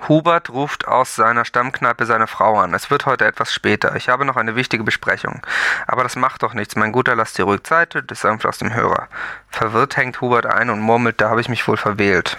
Hubert 0.08 0.50
ruft 0.50 0.86
aus 0.86 1.16
seiner 1.16 1.44
Stammkneipe 1.44 2.06
seine 2.06 2.26
Frau 2.26 2.58
an. 2.58 2.74
Es 2.74 2.90
wird 2.90 3.06
heute 3.06 3.24
etwas 3.26 3.52
später. 3.52 3.96
Ich 3.96 4.08
habe 4.08 4.24
noch 4.24 4.36
eine 4.36 4.56
wichtige 4.56 4.84
Besprechung. 4.84 5.42
Aber 5.86 6.02
das 6.02 6.16
macht 6.16 6.42
doch 6.42 6.54
nichts. 6.54 6.76
Mein 6.76 6.92
Guter, 6.92 7.16
lass 7.16 7.32
dir 7.32 7.44
ruhig 7.44 7.62
Zeit, 7.64 8.02
das 8.06 8.20
sanft 8.20 8.46
aus 8.46 8.58
dem 8.58 8.72
Hörer. 8.72 9.08
Verwirrt 9.48 9.96
hängt 9.96 10.20
Hubert 10.20 10.46
ein 10.46 10.70
und 10.70 10.80
murmelt, 10.80 11.20
da 11.20 11.30
habe 11.30 11.40
ich 11.40 11.48
mich 11.48 11.66
wohl 11.66 11.76
verwählt. 11.76 12.36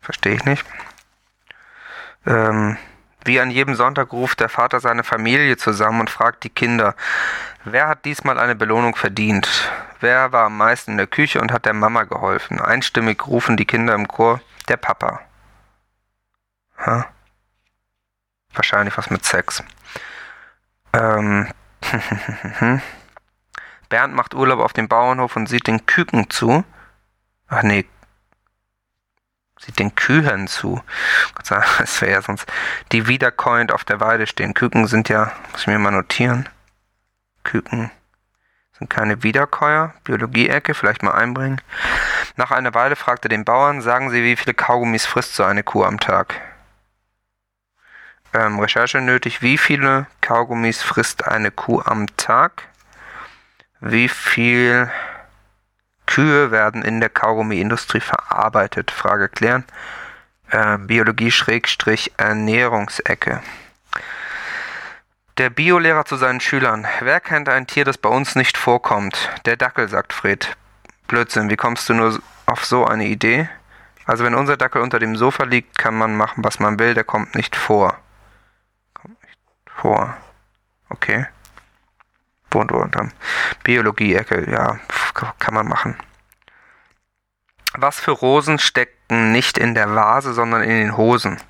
Verstehe 0.00 0.34
ich 0.34 0.44
nicht. 0.44 0.64
Ähm, 2.26 2.76
wie 3.24 3.40
an 3.40 3.50
jedem 3.50 3.74
Sonntag 3.74 4.12
ruft 4.12 4.40
der 4.40 4.48
Vater 4.48 4.80
seine 4.80 5.04
Familie 5.04 5.56
zusammen 5.56 6.00
und 6.00 6.10
fragt 6.10 6.44
die 6.44 6.50
Kinder, 6.50 6.94
wer 7.64 7.88
hat 7.88 8.04
diesmal 8.04 8.38
eine 8.38 8.56
Belohnung 8.56 8.96
verdient? 8.96 9.70
Wer 10.00 10.32
war 10.32 10.46
am 10.46 10.56
meisten 10.56 10.92
in 10.92 10.96
der 10.96 11.06
Küche 11.06 11.40
und 11.40 11.52
hat 11.52 11.66
der 11.66 11.74
Mama 11.74 12.02
geholfen? 12.02 12.60
Einstimmig 12.60 13.24
rufen 13.26 13.56
die 13.56 13.64
Kinder 13.64 13.94
im 13.94 14.08
Chor, 14.08 14.40
der 14.68 14.76
Papa. 14.76 15.20
Ha? 16.84 17.06
Wahrscheinlich 18.54 18.96
was 18.96 19.10
mit 19.10 19.24
Sex. 19.24 19.62
Ähm. 20.92 21.48
Bernd 23.88 24.14
macht 24.14 24.34
Urlaub 24.34 24.60
auf 24.60 24.72
dem 24.72 24.88
Bauernhof 24.88 25.36
und 25.36 25.48
sieht 25.48 25.66
den 25.66 25.84
Küken 25.84 26.30
zu. 26.30 26.64
Ach 27.48 27.62
nee. 27.62 27.84
Sieht 29.60 29.78
den 29.78 29.94
Kühen 29.94 30.48
zu. 30.48 30.82
Gott 31.34 31.46
sei 31.46 31.56
Dank, 31.56 31.66
das 31.78 32.00
wäre 32.00 32.12
ja 32.12 32.22
sonst. 32.22 32.50
Die 32.92 33.06
wiederkäuend 33.06 33.70
auf 33.70 33.84
der 33.84 34.00
Weide 34.00 34.26
stehen. 34.26 34.54
Küken 34.54 34.86
sind 34.86 35.08
ja, 35.08 35.32
muss 35.52 35.62
ich 35.62 35.66
mir 35.66 35.78
mal 35.78 35.90
notieren. 35.90 36.48
Küken 37.44 37.90
sind 38.78 38.88
keine 38.88 39.22
Wiederkäuer. 39.22 39.94
Biologie-Ecke, 40.04 40.74
vielleicht 40.74 41.02
mal 41.02 41.12
einbringen. 41.12 41.60
Nach 42.36 42.50
einer 42.50 42.74
Weile 42.74 42.96
fragte 42.96 43.28
den 43.28 43.44
Bauern, 43.44 43.82
sagen 43.82 44.10
Sie, 44.10 44.24
wie 44.24 44.36
viele 44.36 44.54
Kaugummis 44.54 45.04
frisst 45.04 45.34
so 45.34 45.44
eine 45.44 45.62
Kuh 45.62 45.84
am 45.84 46.00
Tag? 46.00 46.40
Ähm, 48.34 48.58
Recherche 48.58 49.00
nötig. 49.00 49.40
Wie 49.42 49.58
viele 49.58 50.06
Kaugummis 50.20 50.82
frisst 50.82 51.26
eine 51.26 51.50
Kuh 51.50 51.82
am 51.84 52.06
Tag? 52.16 52.68
Wie 53.80 54.08
viel 54.08 54.88
Kühe 56.06 56.50
werden 56.50 56.82
in 56.82 57.00
der 57.00 57.10
Kaugummiindustrie 57.10 58.00
verarbeitet? 58.00 58.90
Frage 58.90 59.28
klären. 59.28 59.64
Äh, 60.50 60.78
Biologie-Ernährungsecke. 60.78 63.42
Der 65.38 65.50
Biolehrer 65.50 66.04
zu 66.04 66.16
seinen 66.16 66.40
Schülern. 66.40 66.86
Wer 67.00 67.20
kennt 67.20 67.48
ein 67.48 67.66
Tier, 67.66 67.86
das 67.86 67.96
bei 67.96 68.10
uns 68.10 68.36
nicht 68.36 68.58
vorkommt? 68.58 69.30
Der 69.46 69.56
Dackel, 69.56 69.88
sagt 69.88 70.12
Fred. 70.12 70.56
Blödsinn, 71.08 71.50
wie 71.50 71.56
kommst 71.56 71.88
du 71.88 71.94
nur 71.94 72.20
auf 72.46 72.64
so 72.64 72.84
eine 72.84 73.06
Idee? 73.06 73.48
Also 74.04 74.24
wenn 74.24 74.34
unser 74.34 74.56
Dackel 74.56 74.82
unter 74.82 74.98
dem 74.98 75.14
Sofa 75.16 75.44
liegt, 75.44 75.78
kann 75.78 75.96
man 75.96 76.16
machen, 76.16 76.42
was 76.44 76.58
man 76.60 76.78
will, 76.78 76.94
der 76.94 77.04
kommt 77.04 77.34
nicht 77.34 77.56
vor 77.56 78.01
vor. 79.76 80.16
Okay. 80.88 81.26
Und 82.54 82.70
unterm 82.70 83.12
Biologie-Ecke, 83.64 84.50
ja, 84.50 84.78
kann 85.38 85.54
man 85.54 85.66
machen. 85.66 85.96
Was 87.74 87.98
für 87.98 88.10
Rosen 88.10 88.58
stecken 88.58 89.32
nicht 89.32 89.56
in 89.56 89.74
der 89.74 89.94
Vase, 89.94 90.34
sondern 90.34 90.62
in 90.62 90.70
den 90.70 90.96
Hosen? 90.96 91.40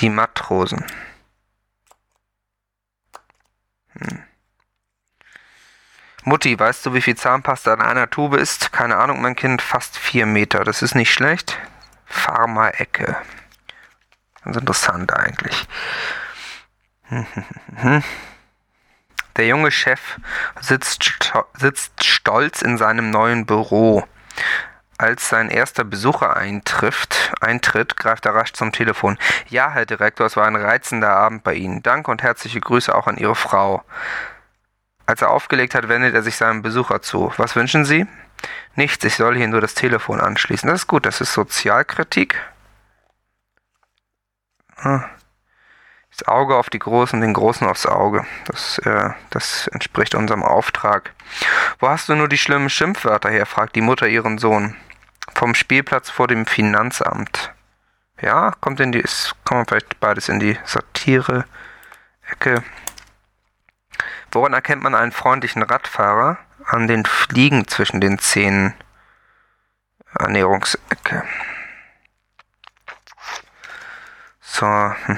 Die 0.00 0.08
Mattrosen. 0.08 0.84
Hm. 3.98 4.24
Mutti, 6.24 6.58
weißt 6.58 6.86
du, 6.86 6.94
wie 6.94 7.02
viel 7.02 7.16
Zahnpasta 7.16 7.74
in 7.74 7.80
einer 7.80 8.08
Tube 8.08 8.34
ist? 8.34 8.72
Keine 8.72 8.96
Ahnung, 8.96 9.20
mein 9.22 9.36
Kind, 9.36 9.60
fast 9.60 9.98
vier 9.98 10.26
Meter. 10.26 10.64
Das 10.64 10.82
ist 10.82 10.94
nicht 10.94 11.12
schlecht. 11.12 11.58
Pharma-Ecke. 12.06 13.16
Ganz 14.44 14.56
interessant 14.56 15.12
eigentlich. 15.12 15.66
Der 19.36 19.46
junge 19.46 19.70
Chef 19.70 20.18
sitzt, 20.60 21.32
sitzt 21.56 22.04
stolz 22.04 22.60
in 22.62 22.76
seinem 22.76 23.10
neuen 23.10 23.46
Büro. 23.46 24.04
Als 24.98 25.28
sein 25.28 25.48
erster 25.48 25.84
Besucher 25.84 26.36
eintrifft, 26.36 27.32
eintritt, 27.40 27.96
greift 27.96 28.26
er 28.26 28.34
rasch 28.34 28.52
zum 28.52 28.72
Telefon. 28.72 29.18
Ja, 29.48 29.70
Herr 29.70 29.86
Direktor, 29.86 30.26
es 30.26 30.36
war 30.36 30.46
ein 30.46 30.54
reizender 30.54 31.10
Abend 31.10 31.42
bei 31.44 31.54
Ihnen. 31.54 31.82
Danke 31.82 32.10
und 32.10 32.22
herzliche 32.22 32.60
Grüße 32.60 32.94
auch 32.94 33.06
an 33.06 33.16
Ihre 33.16 33.34
Frau. 33.34 33.82
Als 35.06 35.22
er 35.22 35.30
aufgelegt 35.30 35.74
hat, 35.74 35.88
wendet 35.88 36.14
er 36.14 36.22
sich 36.22 36.36
seinem 36.36 36.62
Besucher 36.62 37.02
zu. 37.02 37.32
Was 37.36 37.56
wünschen 37.56 37.84
Sie? 37.84 38.06
Nichts, 38.76 39.04
ich 39.04 39.16
soll 39.16 39.36
hier 39.36 39.48
nur 39.48 39.60
das 39.60 39.74
Telefon 39.74 40.20
anschließen. 40.20 40.68
Das 40.68 40.82
ist 40.82 40.86
gut, 40.86 41.06
das 41.06 41.20
ist 41.20 41.32
Sozialkritik. 41.32 42.40
Hm. 44.76 45.04
Das 46.12 46.28
Auge 46.28 46.56
auf 46.56 46.68
die 46.68 46.78
Großen, 46.78 47.20
den 47.22 47.32
Großen 47.32 47.66
aufs 47.66 47.86
Auge. 47.86 48.26
Das, 48.44 48.78
äh, 48.78 49.10
das 49.30 49.66
entspricht 49.68 50.14
unserem 50.14 50.42
Auftrag. 50.42 51.12
Wo 51.78 51.88
hast 51.88 52.08
du 52.08 52.14
nur 52.14 52.28
die 52.28 52.36
schlimmen 52.38 52.68
Schimpfwörter 52.68 53.30
her? 53.30 53.46
fragt 53.46 53.74
die 53.76 53.80
Mutter 53.80 54.06
ihren 54.06 54.36
Sohn. 54.36 54.76
Vom 55.34 55.54
Spielplatz 55.54 56.10
vor 56.10 56.28
dem 56.28 56.44
Finanzamt. 56.44 57.54
Ja, 58.20 58.52
kommt 58.60 58.78
in 58.80 58.92
die, 58.92 59.00
ist, 59.00 59.34
kommen 59.44 59.64
vielleicht 59.66 59.98
beides 60.00 60.28
in 60.28 60.38
die 60.38 60.58
Satire-Ecke. 60.64 62.62
Woran 64.30 64.52
erkennt 64.52 64.82
man 64.82 64.94
einen 64.94 65.12
freundlichen 65.12 65.62
Radfahrer? 65.62 66.38
An 66.66 66.86
den 66.86 67.06
Fliegen 67.06 67.66
zwischen 67.66 68.00
den 68.00 68.18
Zähnen. 68.18 68.74
Ernährungsecke. 70.18 71.24
So, 74.62 74.68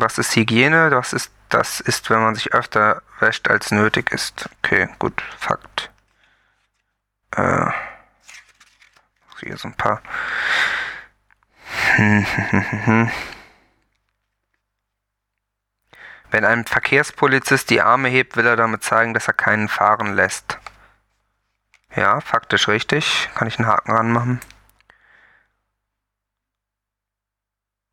was 0.00 0.16
ist 0.16 0.34
Hygiene? 0.36 0.88
Das 0.88 1.12
ist, 1.12 1.30
das 1.50 1.80
ist, 1.80 2.08
wenn 2.08 2.22
man 2.22 2.34
sich 2.34 2.54
öfter 2.54 3.02
wäscht, 3.20 3.46
als 3.46 3.70
nötig 3.70 4.10
ist. 4.10 4.48
Okay, 4.62 4.88
gut, 4.98 5.22
Fakt. 5.38 5.90
Äh, 7.32 7.66
Hier 9.40 9.58
so 9.58 9.68
ein 9.68 9.74
paar. 9.74 10.00
Wenn 16.30 16.46
ein 16.46 16.64
Verkehrspolizist 16.64 17.68
die 17.68 17.82
Arme 17.82 18.08
hebt, 18.08 18.38
will 18.38 18.46
er 18.46 18.56
damit 18.56 18.82
zeigen, 18.82 19.12
dass 19.12 19.28
er 19.28 19.34
keinen 19.34 19.68
fahren 19.68 20.14
lässt. 20.14 20.58
Ja, 21.94 22.22
faktisch 22.22 22.66
richtig. 22.68 23.28
Kann 23.34 23.46
ich 23.46 23.58
einen 23.58 23.68
Haken 23.68 23.92
ranmachen. 23.92 24.40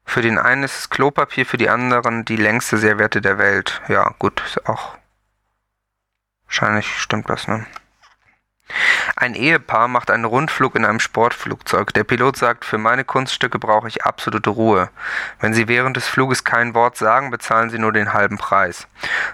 Für 0.06 0.22
den 0.22 0.38
einen 0.38 0.64
ist 0.64 0.78
es 0.78 0.90
Klopapier, 0.90 1.46
für 1.46 1.58
die 1.58 1.70
anderen 1.70 2.26
die 2.26 2.36
längste 2.36 2.78
Serviette 2.78 3.22
der 3.22 3.38
Welt. 3.38 3.82
Ja, 3.88 4.14
gut, 4.20 4.42
ist 4.46 4.68
auch. 4.68 4.98
Wahrscheinlich 6.46 6.88
stimmt 7.00 7.30
das, 7.30 7.48
ne? 7.48 7.66
Ein 9.16 9.36
Ehepaar 9.36 9.88
macht 9.88 10.10
einen 10.10 10.26
Rundflug 10.26 10.76
in 10.76 10.86
einem 10.86 11.00
Sportflugzeug. 11.00 11.94
Der 11.94 12.04
Pilot 12.04 12.38
sagt, 12.38 12.66
für 12.66 12.78
meine 12.78 13.04
Kunststücke 13.04 13.60
brauche 13.60 13.88
ich 13.88 14.06
absolute 14.06 14.50
Ruhe. 14.50 14.90
Wenn 15.40 15.54
Sie 15.54 15.68
während 15.68 15.98
des 15.98 16.08
Fluges 16.08 16.44
kein 16.44 16.74
Wort 16.74 16.98
sagen, 16.98 17.30
bezahlen 17.30 17.70
Sie 17.70 17.80
nur 17.80 17.92
den 17.92 18.14
halben 18.14 18.38
Preis. 18.38 18.88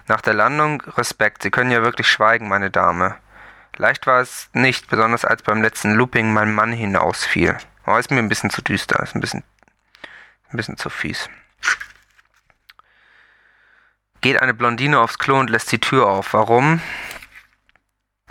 Nach 0.07 0.21
der 0.21 0.33
Landung 0.33 0.81
Respekt, 0.97 1.43
Sie 1.43 1.51
können 1.51 1.71
ja 1.71 1.83
wirklich 1.83 2.07
schweigen, 2.07 2.47
meine 2.47 2.71
Dame. 2.71 3.15
Leicht 3.77 4.07
war 4.07 4.19
es 4.19 4.49
nicht, 4.53 4.89
besonders 4.89 5.23
als 5.23 5.41
beim 5.43 5.61
letzten 5.61 5.93
Looping 5.93 6.33
mein 6.33 6.53
Mann 6.53 6.73
hinausfiel. 6.73 7.57
Oh, 7.85 7.95
ist 7.95 8.11
mir 8.11 8.19
ein 8.19 8.29
bisschen 8.29 8.49
zu 8.49 8.61
düster, 8.61 9.01
ist 9.01 9.15
ein 9.15 9.21
bisschen, 9.21 9.43
ein 10.51 10.58
bisschen 10.58 10.77
zu 10.77 10.89
fies. 10.89 11.29
Geht 14.22 14.41
eine 14.41 14.53
Blondine 14.53 15.00
aufs 15.00 15.18
Klo 15.18 15.39
und 15.39 15.50
lässt 15.50 15.72
die 15.72 15.79
Tür 15.79 16.08
auf. 16.08 16.34
Warum? 16.34 16.82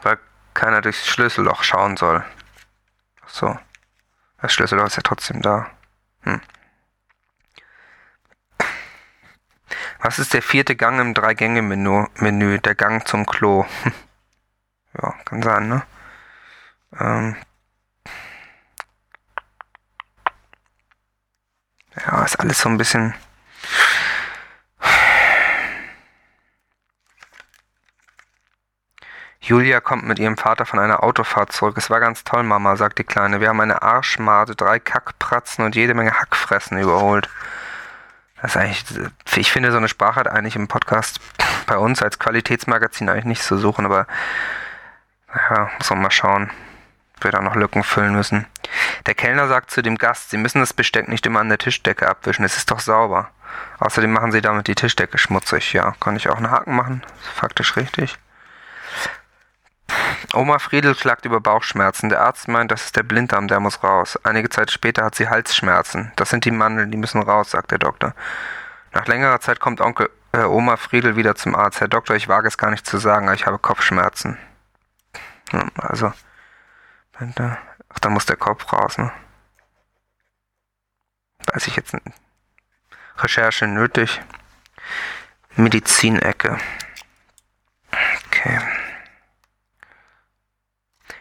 Weil 0.03 0.19
keiner 0.53 0.83
durchs 0.83 1.07
Schlüsselloch 1.07 1.63
schauen 1.63 1.97
soll. 1.97 2.25
Ach 3.25 3.29
so. 3.29 3.59
Das 4.41 4.53
Schlüsselloch 4.53 4.87
ist 4.87 4.97
ja 4.97 5.03
trotzdem 5.03 5.41
da. 5.41 5.71
Hm. 6.23 6.41
Was 10.01 10.19
ist 10.19 10.35
der 10.35 10.43
vierte 10.43 10.77
Gang 10.77 11.01
im 11.01 11.15
Drei-Gänge-Menü? 11.15 12.07
Menü, 12.17 12.59
der 12.59 12.75
Gang 12.75 13.07
zum 13.07 13.27
Klo. 13.27 13.67
ja, 15.03 15.13
kann 15.25 15.43
sein, 15.43 15.69
ne? 15.69 15.83
Ähm. 16.99 17.37
Ist 22.29 22.41
alles 22.41 22.61
so 22.61 22.69
ein 22.69 22.77
bisschen 22.77 23.15
Julia 29.41 29.81
kommt 29.81 30.05
mit 30.05 30.19
ihrem 30.19 30.37
Vater 30.37 30.67
von 30.67 30.79
einer 30.79 31.03
Autofahrt 31.03 31.53
zurück. 31.53 31.79
Es 31.79 31.89
war 31.89 32.01
ganz 32.01 32.25
toll, 32.25 32.43
Mama, 32.43 32.77
sagt 32.77 32.99
die 32.99 33.05
Kleine. 33.05 33.41
Wir 33.41 33.49
haben 33.49 33.63
eine 33.63 33.81
Arschmade, 33.81 34.55
drei 34.55 34.79
Kackpratzen 34.79 35.65
und 35.65 35.75
jede 35.75 35.95
Menge 35.95 36.21
Hackfressen 36.21 36.77
überholt. 36.77 37.31
Das 38.43 38.51
ist 38.51 38.57
eigentlich, 38.59 38.85
ich 39.37 39.51
finde, 39.51 39.71
so 39.71 39.79
eine 39.79 39.89
Sprache 39.89 40.21
hat 40.21 40.29
eigentlich 40.29 40.55
im 40.55 40.69
Podcast 40.69 41.21
bei 41.67 41.79
uns 41.79 42.03
als 42.03 42.19
Qualitätsmagazin 42.19 43.09
eigentlich 43.09 43.25
nicht 43.25 43.43
zu 43.43 43.57
suchen, 43.57 43.87
aber 43.87 44.07
ja, 45.35 45.71
muss 45.79 45.89
man 45.89 46.03
mal 46.03 46.11
schauen, 46.11 46.51
ob 47.17 47.25
wir 47.25 47.31
da 47.31 47.41
noch 47.41 47.57
Lücken 47.57 47.85
füllen 47.85 48.15
müssen. 48.15 48.47
Der 49.09 49.15
Kellner 49.15 49.49
sagt 49.49 49.71
zu 49.71 49.81
dem 49.81 49.97
Gast, 49.97 50.29
Sie 50.29 50.37
müssen 50.37 50.61
das 50.61 50.75
Besteck 50.75 51.09
nicht 51.09 51.25
immer 51.25 51.41
an 51.41 51.49
der 51.49 51.57
Tischdecke 51.57 52.07
abwischen, 52.07 52.45
es 52.45 52.59
ist 52.59 52.71
doch 52.71 52.79
sauber. 52.79 53.31
Außerdem 53.79 54.13
machen 54.13 54.33
Sie 54.33 54.43
damit 54.43 54.69
die 54.69 54.75
Tischdecke 54.75 55.17
schmutzig. 55.17 55.73
Ja, 55.73 55.95
kann 55.99 56.15
ich 56.15 56.29
auch 56.29 56.37
einen 56.37 56.51
Haken 56.51 56.77
machen? 56.77 57.03
Faktisch 57.35 57.77
richtig. 57.77 58.19
Oma 60.35 60.59
Friedel 60.59 60.95
klagt 60.95 61.25
über 61.25 61.41
Bauchschmerzen. 61.41 62.11
Der 62.11 62.21
Arzt 62.21 62.49
meint, 62.49 62.71
das 62.71 62.85
ist 62.85 62.97
der 62.97 63.03
Blinddarm, 63.03 63.49
der 63.49 63.61
muss 63.61 63.83
raus. 63.83 64.19
Einige 64.25 64.51
Zeit 64.51 64.71
später 64.71 65.05
hat 65.05 65.15
sie 65.15 65.31
Halsschmerzen. 65.31 66.13
Das 66.17 66.29
sind 66.29 66.45
die 66.45 66.51
Mandeln, 66.51 66.91
die 66.91 66.99
müssen 66.99 67.23
raus, 67.23 67.53
sagt 67.53 67.71
der 67.71 67.79
Doktor. 67.79 68.15
Nach 68.93 69.07
längerer 69.07 69.41
Zeit 69.41 69.59
kommt 69.59 69.81
Onkel 69.81 70.11
äh, 70.33 70.43
Oma 70.43 70.77
Friedel 70.77 71.17
wieder 71.17 71.35
zum 71.35 71.57
Arzt. 71.57 71.81
Herr 71.81 71.89
Doktor, 71.89 72.15
ich 72.15 72.29
wage 72.29 72.47
es 72.47 72.59
gar 72.59 72.71
nicht 72.71 72.85
zu 72.85 72.99
sagen, 72.99 73.29
aber 73.29 73.35
ich 73.35 73.47
habe 73.47 73.59
Kopfschmerzen. 73.59 74.37
Hm, 75.51 75.71
also, 75.79 76.13
da 77.37 77.57
muss 78.09 78.27
der 78.27 78.37
Kopf 78.37 78.73
raus, 78.73 78.99
ne? 78.99 79.13
Weiß 81.53 81.67
ich 81.67 81.77
jetzt 81.77 81.95
nicht. 81.95 82.07
Recherche 83.19 83.67
nötig. 83.67 84.21
Medizinecke. 85.57 86.59
Okay. 88.27 88.61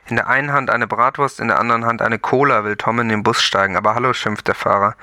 In 0.06 0.16
der 0.16 0.28
einen 0.28 0.54
Hand 0.54 0.70
eine 0.70 0.88
Bratwurst, 0.88 1.40
in 1.40 1.48
der 1.48 1.60
anderen 1.60 1.86
Hand 1.86 2.02
eine 2.02 2.20
Cola, 2.20 2.64
will 2.64 2.78
Tom 2.78 3.00
in 3.00 3.10
den 3.10 3.24
Bus 3.24 3.42
steigen. 3.42 3.76
Aber 3.76 3.96
hallo, 3.96 4.14
schimpft 4.14 4.48
der 4.48 4.56
Fahrer. 4.56 4.96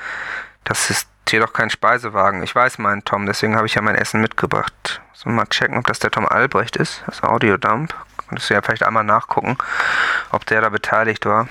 Das 0.64 0.88
ist 0.88 1.08
hier 1.28 1.40
doch 1.40 1.52
kein 1.52 1.70
Speisewagen. 1.70 2.42
Ich 2.42 2.54
weiß 2.54 2.78
meinen 2.78 3.04
Tom, 3.04 3.26
deswegen 3.26 3.56
habe 3.56 3.66
ich 3.66 3.74
ja 3.74 3.82
mein 3.82 3.96
Essen 3.96 4.20
mitgebracht. 4.20 5.02
So, 5.12 5.28
mal 5.30 5.46
checken, 5.46 5.78
ob 5.78 5.86
das 5.86 5.98
der 5.98 6.10
Tom 6.10 6.26
Albrecht 6.26 6.76
ist. 6.76 7.02
Das 7.06 7.22
Audiodump. 7.22 7.94
Könntest 8.28 8.50
du 8.50 8.54
ja 8.54 8.62
vielleicht 8.62 8.82
einmal 8.82 9.04
nachgucken, 9.04 9.56
ob 10.30 10.46
der 10.46 10.60
da 10.60 10.68
beteiligt 10.68 11.26
war. 11.26 11.48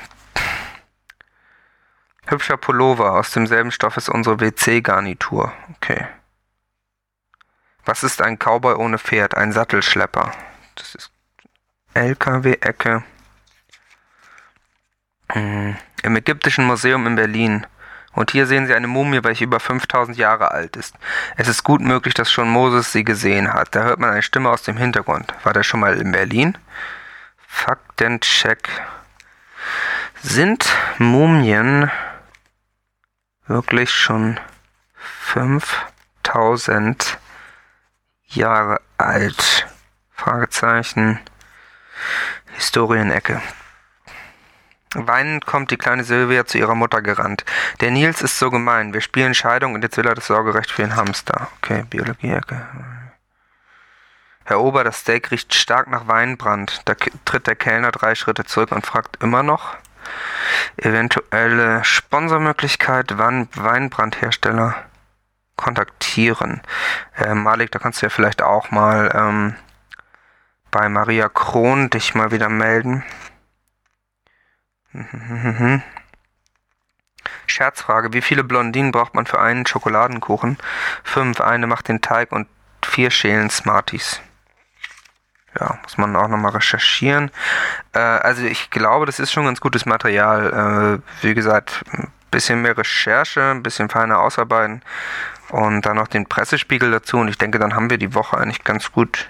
Hübscher 2.25 2.57
Pullover, 2.57 3.13
aus 3.13 3.31
demselben 3.31 3.71
Stoff 3.71 3.97
ist 3.97 4.09
unsere 4.09 4.39
WC-Garnitur. 4.39 5.51
Okay. 5.75 6.07
Was 7.85 8.03
ist 8.03 8.21
ein 8.21 8.39
Cowboy 8.39 8.75
ohne 8.75 8.97
Pferd? 8.97 9.35
Ein 9.35 9.51
Sattelschlepper. 9.51 10.31
Das 10.75 10.95
ist 10.95 11.11
LKW-Ecke. 11.93 13.03
Hm. 15.31 15.75
Im 16.03 16.15
Ägyptischen 16.15 16.65
Museum 16.65 17.05
in 17.07 17.15
Berlin. 17.15 17.67
Und 18.13 18.31
hier 18.31 18.45
sehen 18.45 18.67
Sie 18.67 18.73
eine 18.73 18.87
Mumie, 18.87 19.23
welche 19.23 19.43
über 19.43 19.59
5000 19.59 20.17
Jahre 20.17 20.51
alt 20.51 20.75
ist. 20.75 20.95
Es 21.35 21.47
ist 21.47 21.63
gut 21.63 21.81
möglich, 21.81 22.13
dass 22.13 22.31
schon 22.31 22.47
Moses 22.47 22.91
sie 22.91 23.03
gesehen 23.03 23.53
hat. 23.53 23.75
Da 23.75 23.83
hört 23.83 23.99
man 23.99 24.11
eine 24.11 24.21
Stimme 24.21 24.49
aus 24.49 24.61
dem 24.61 24.77
Hintergrund. 24.77 25.33
War 25.43 25.53
der 25.53 25.63
schon 25.63 25.79
mal 25.79 25.99
in 25.99 26.11
Berlin? 26.11 26.57
Faktencheck. 27.47 28.69
Sind 30.21 30.71
Mumien 30.99 31.89
wirklich 33.47 33.91
schon 33.91 34.39
5000 34.95 37.17
Jahre 38.27 38.79
alt? 38.97 39.67
Fragezeichen. 40.11 41.19
Historienecke. 42.53 43.41
Weinend 44.95 45.45
kommt 45.45 45.71
die 45.71 45.77
kleine 45.77 46.03
Silvia 46.03 46.45
zu 46.45 46.57
ihrer 46.57 46.75
Mutter 46.75 47.01
gerannt. 47.01 47.45
Der 47.81 47.91
Nils 47.91 48.21
ist 48.21 48.37
so 48.37 48.51
gemein. 48.51 48.93
Wir 48.93 49.01
spielen 49.01 49.33
Scheidung 49.33 49.73
und 49.73 49.83
jetzt 49.83 49.97
will 49.97 50.07
er 50.07 50.15
das 50.15 50.27
Sorgerecht 50.27 50.71
für 50.71 50.83
den 50.83 50.95
Hamster. 50.95 51.47
Okay, 51.57 51.83
Biologie-Ecke. 51.89 52.65
Herr 54.45 54.59
Ober, 54.59 54.83
das 54.83 54.99
Steak 54.99 55.31
riecht 55.31 55.53
stark 55.53 55.87
nach 55.87 56.07
Weinbrand. 56.07 56.81
Da 56.85 56.95
tritt 57.25 57.47
der 57.47 57.55
Kellner 57.55 57.91
drei 57.91 58.13
Schritte 58.13 58.43
zurück 58.43 58.71
und 58.71 58.85
fragt 58.85 59.23
immer 59.23 59.41
noch. 59.41 59.75
Eventuelle 60.77 61.83
Sponsormöglichkeit, 61.83 63.17
wann 63.17 63.47
Weinbrandhersteller 63.55 64.75
kontaktieren. 65.55 66.61
Äh, 67.15 67.35
Malik, 67.35 67.71
da 67.71 67.79
kannst 67.79 68.01
du 68.01 68.07
ja 68.07 68.09
vielleicht 68.09 68.41
auch 68.41 68.71
mal 68.71 69.11
ähm, 69.15 69.55
bei 70.71 70.89
Maria 70.89 71.29
Kron 71.29 71.89
dich 71.89 72.15
mal 72.15 72.31
wieder 72.31 72.49
melden. 72.49 73.03
Scherzfrage. 77.47 78.13
Wie 78.13 78.21
viele 78.21 78.43
Blondinen 78.43 78.91
braucht 78.91 79.15
man 79.15 79.25
für 79.25 79.39
einen 79.39 79.65
Schokoladenkuchen? 79.65 80.57
Fünf. 81.03 81.41
Eine 81.41 81.67
macht 81.67 81.87
den 81.87 82.01
Teig 82.01 82.31
und 82.31 82.47
vier 82.83 83.11
schälen 83.11 83.49
Smarties. 83.49 84.21
Ja, 85.59 85.77
muss 85.83 85.97
man 85.97 86.15
auch 86.15 86.27
nochmal 86.27 86.53
recherchieren. 86.53 87.29
Äh, 87.93 87.99
also 87.99 88.43
ich 88.43 88.71
glaube, 88.71 89.05
das 89.05 89.19
ist 89.19 89.31
schon 89.31 89.45
ganz 89.45 89.61
gutes 89.61 89.85
Material. 89.85 91.01
Äh, 91.01 91.23
wie 91.23 91.33
gesagt, 91.33 91.83
ein 91.91 92.11
bisschen 92.31 92.61
mehr 92.61 92.77
Recherche, 92.77 93.51
ein 93.51 93.63
bisschen 93.63 93.89
feiner 93.89 94.19
ausarbeiten 94.19 94.81
und 95.49 95.85
dann 95.85 95.97
noch 95.97 96.07
den 96.07 96.25
Pressespiegel 96.25 96.89
dazu. 96.89 97.17
Und 97.17 97.27
ich 97.27 97.37
denke, 97.37 97.59
dann 97.59 97.75
haben 97.75 97.89
wir 97.89 97.99
die 97.99 98.15
Woche 98.15 98.37
eigentlich 98.37 98.63
ganz 98.63 98.91
gut, 98.91 99.29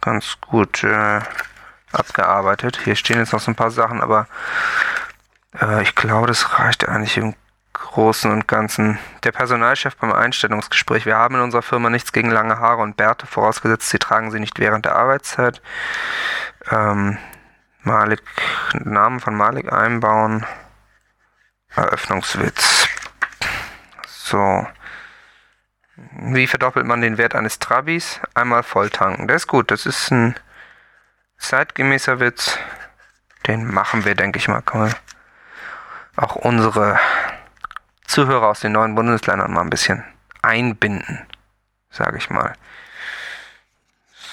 ganz 0.00 0.38
gut 0.40 0.82
äh, 0.82 1.20
abgearbeitet. 1.94 2.80
Hier 2.84 2.96
stehen 2.96 3.18
jetzt 3.18 3.32
noch 3.32 3.40
so 3.40 3.50
ein 3.50 3.56
paar 3.56 3.70
Sachen, 3.70 4.00
aber 4.00 4.26
äh, 5.60 5.82
ich 5.82 5.94
glaube, 5.94 6.26
das 6.26 6.58
reicht 6.58 6.88
eigentlich 6.88 7.16
im 7.16 7.34
Großen 7.72 8.30
und 8.30 8.46
Ganzen. 8.48 8.98
Der 9.24 9.32
Personalchef 9.32 9.96
beim 9.96 10.12
Einstellungsgespräch. 10.12 11.06
Wir 11.06 11.16
haben 11.16 11.34
in 11.34 11.40
unserer 11.40 11.62
Firma 11.62 11.90
nichts 11.90 12.12
gegen 12.12 12.30
lange 12.30 12.58
Haare 12.58 12.82
und 12.82 12.96
Bärte, 12.96 13.26
vorausgesetzt, 13.26 13.90
sie 13.90 13.98
tragen 13.98 14.30
sie 14.30 14.40
nicht 14.40 14.58
während 14.58 14.84
der 14.84 14.96
Arbeitszeit. 14.96 15.60
Ähm, 16.70 17.18
Malik, 17.82 18.22
Namen 18.72 19.20
von 19.20 19.34
Malik 19.34 19.72
einbauen. 19.72 20.46
Eröffnungswitz. 21.74 22.88
So. 24.06 24.66
Wie 26.12 26.46
verdoppelt 26.46 26.86
man 26.86 27.00
den 27.00 27.18
Wert 27.18 27.34
eines 27.34 27.58
Trabis? 27.58 28.20
Einmal 28.34 28.62
voll 28.62 28.90
tanken. 28.90 29.28
Das 29.28 29.42
ist 29.42 29.46
gut. 29.48 29.70
Das 29.70 29.86
ist 29.86 30.10
ein 30.10 30.34
zeitgemäßer 31.48 32.20
Witz. 32.20 32.58
Den 33.46 33.72
machen 33.72 34.04
wir, 34.04 34.14
denke 34.14 34.38
ich 34.38 34.48
mal. 34.48 34.62
Komm 34.64 34.80
mal. 34.80 34.94
auch 36.16 36.36
unsere 36.36 36.98
Zuhörer 38.06 38.48
aus 38.48 38.60
den 38.60 38.72
neuen 38.72 38.94
Bundesländern 38.94 39.52
mal 39.52 39.62
ein 39.62 39.70
bisschen 39.70 40.04
einbinden, 40.42 41.26
sage 41.90 42.18
ich 42.18 42.30
mal. 42.30 42.54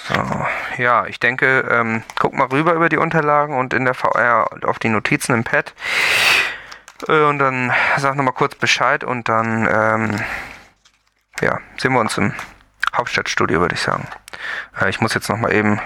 So, 0.08 0.46
ja, 0.78 1.06
ich 1.06 1.20
denke, 1.20 1.60
ähm, 1.70 2.02
guck 2.18 2.34
mal 2.34 2.46
rüber 2.48 2.72
über 2.74 2.88
die 2.88 2.96
Unterlagen 2.96 3.56
und 3.56 3.72
in 3.72 3.84
der 3.84 3.94
VR 3.94 4.48
auf 4.64 4.78
die 4.78 4.88
Notizen 4.88 5.34
im 5.34 5.44
Pad. 5.44 5.74
Äh, 7.08 7.22
und 7.24 7.38
dann 7.38 7.72
sag 7.98 8.16
nochmal 8.16 8.34
kurz 8.34 8.54
Bescheid 8.54 9.04
und 9.04 9.28
dann, 9.28 9.68
ähm, 9.70 10.20
ja, 11.40 11.58
sehen 11.76 11.92
wir 11.92 12.00
uns 12.00 12.18
im 12.18 12.34
Hauptstadtstudio, 12.94 13.60
würde 13.60 13.74
ich 13.74 13.80
sagen. 13.80 14.06
Äh, 14.80 14.90
ich 14.90 15.00
muss 15.00 15.14
jetzt 15.14 15.28
nochmal 15.28 15.52
eben 15.52 15.80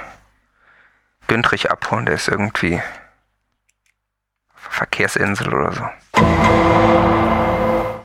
Güntrich 1.26 1.70
abholen, 1.70 2.06
der 2.06 2.14
ist 2.14 2.28
irgendwie 2.28 2.80
Verkehrsinsel 4.54 5.52
oder 5.52 5.72
so. 5.72 7.35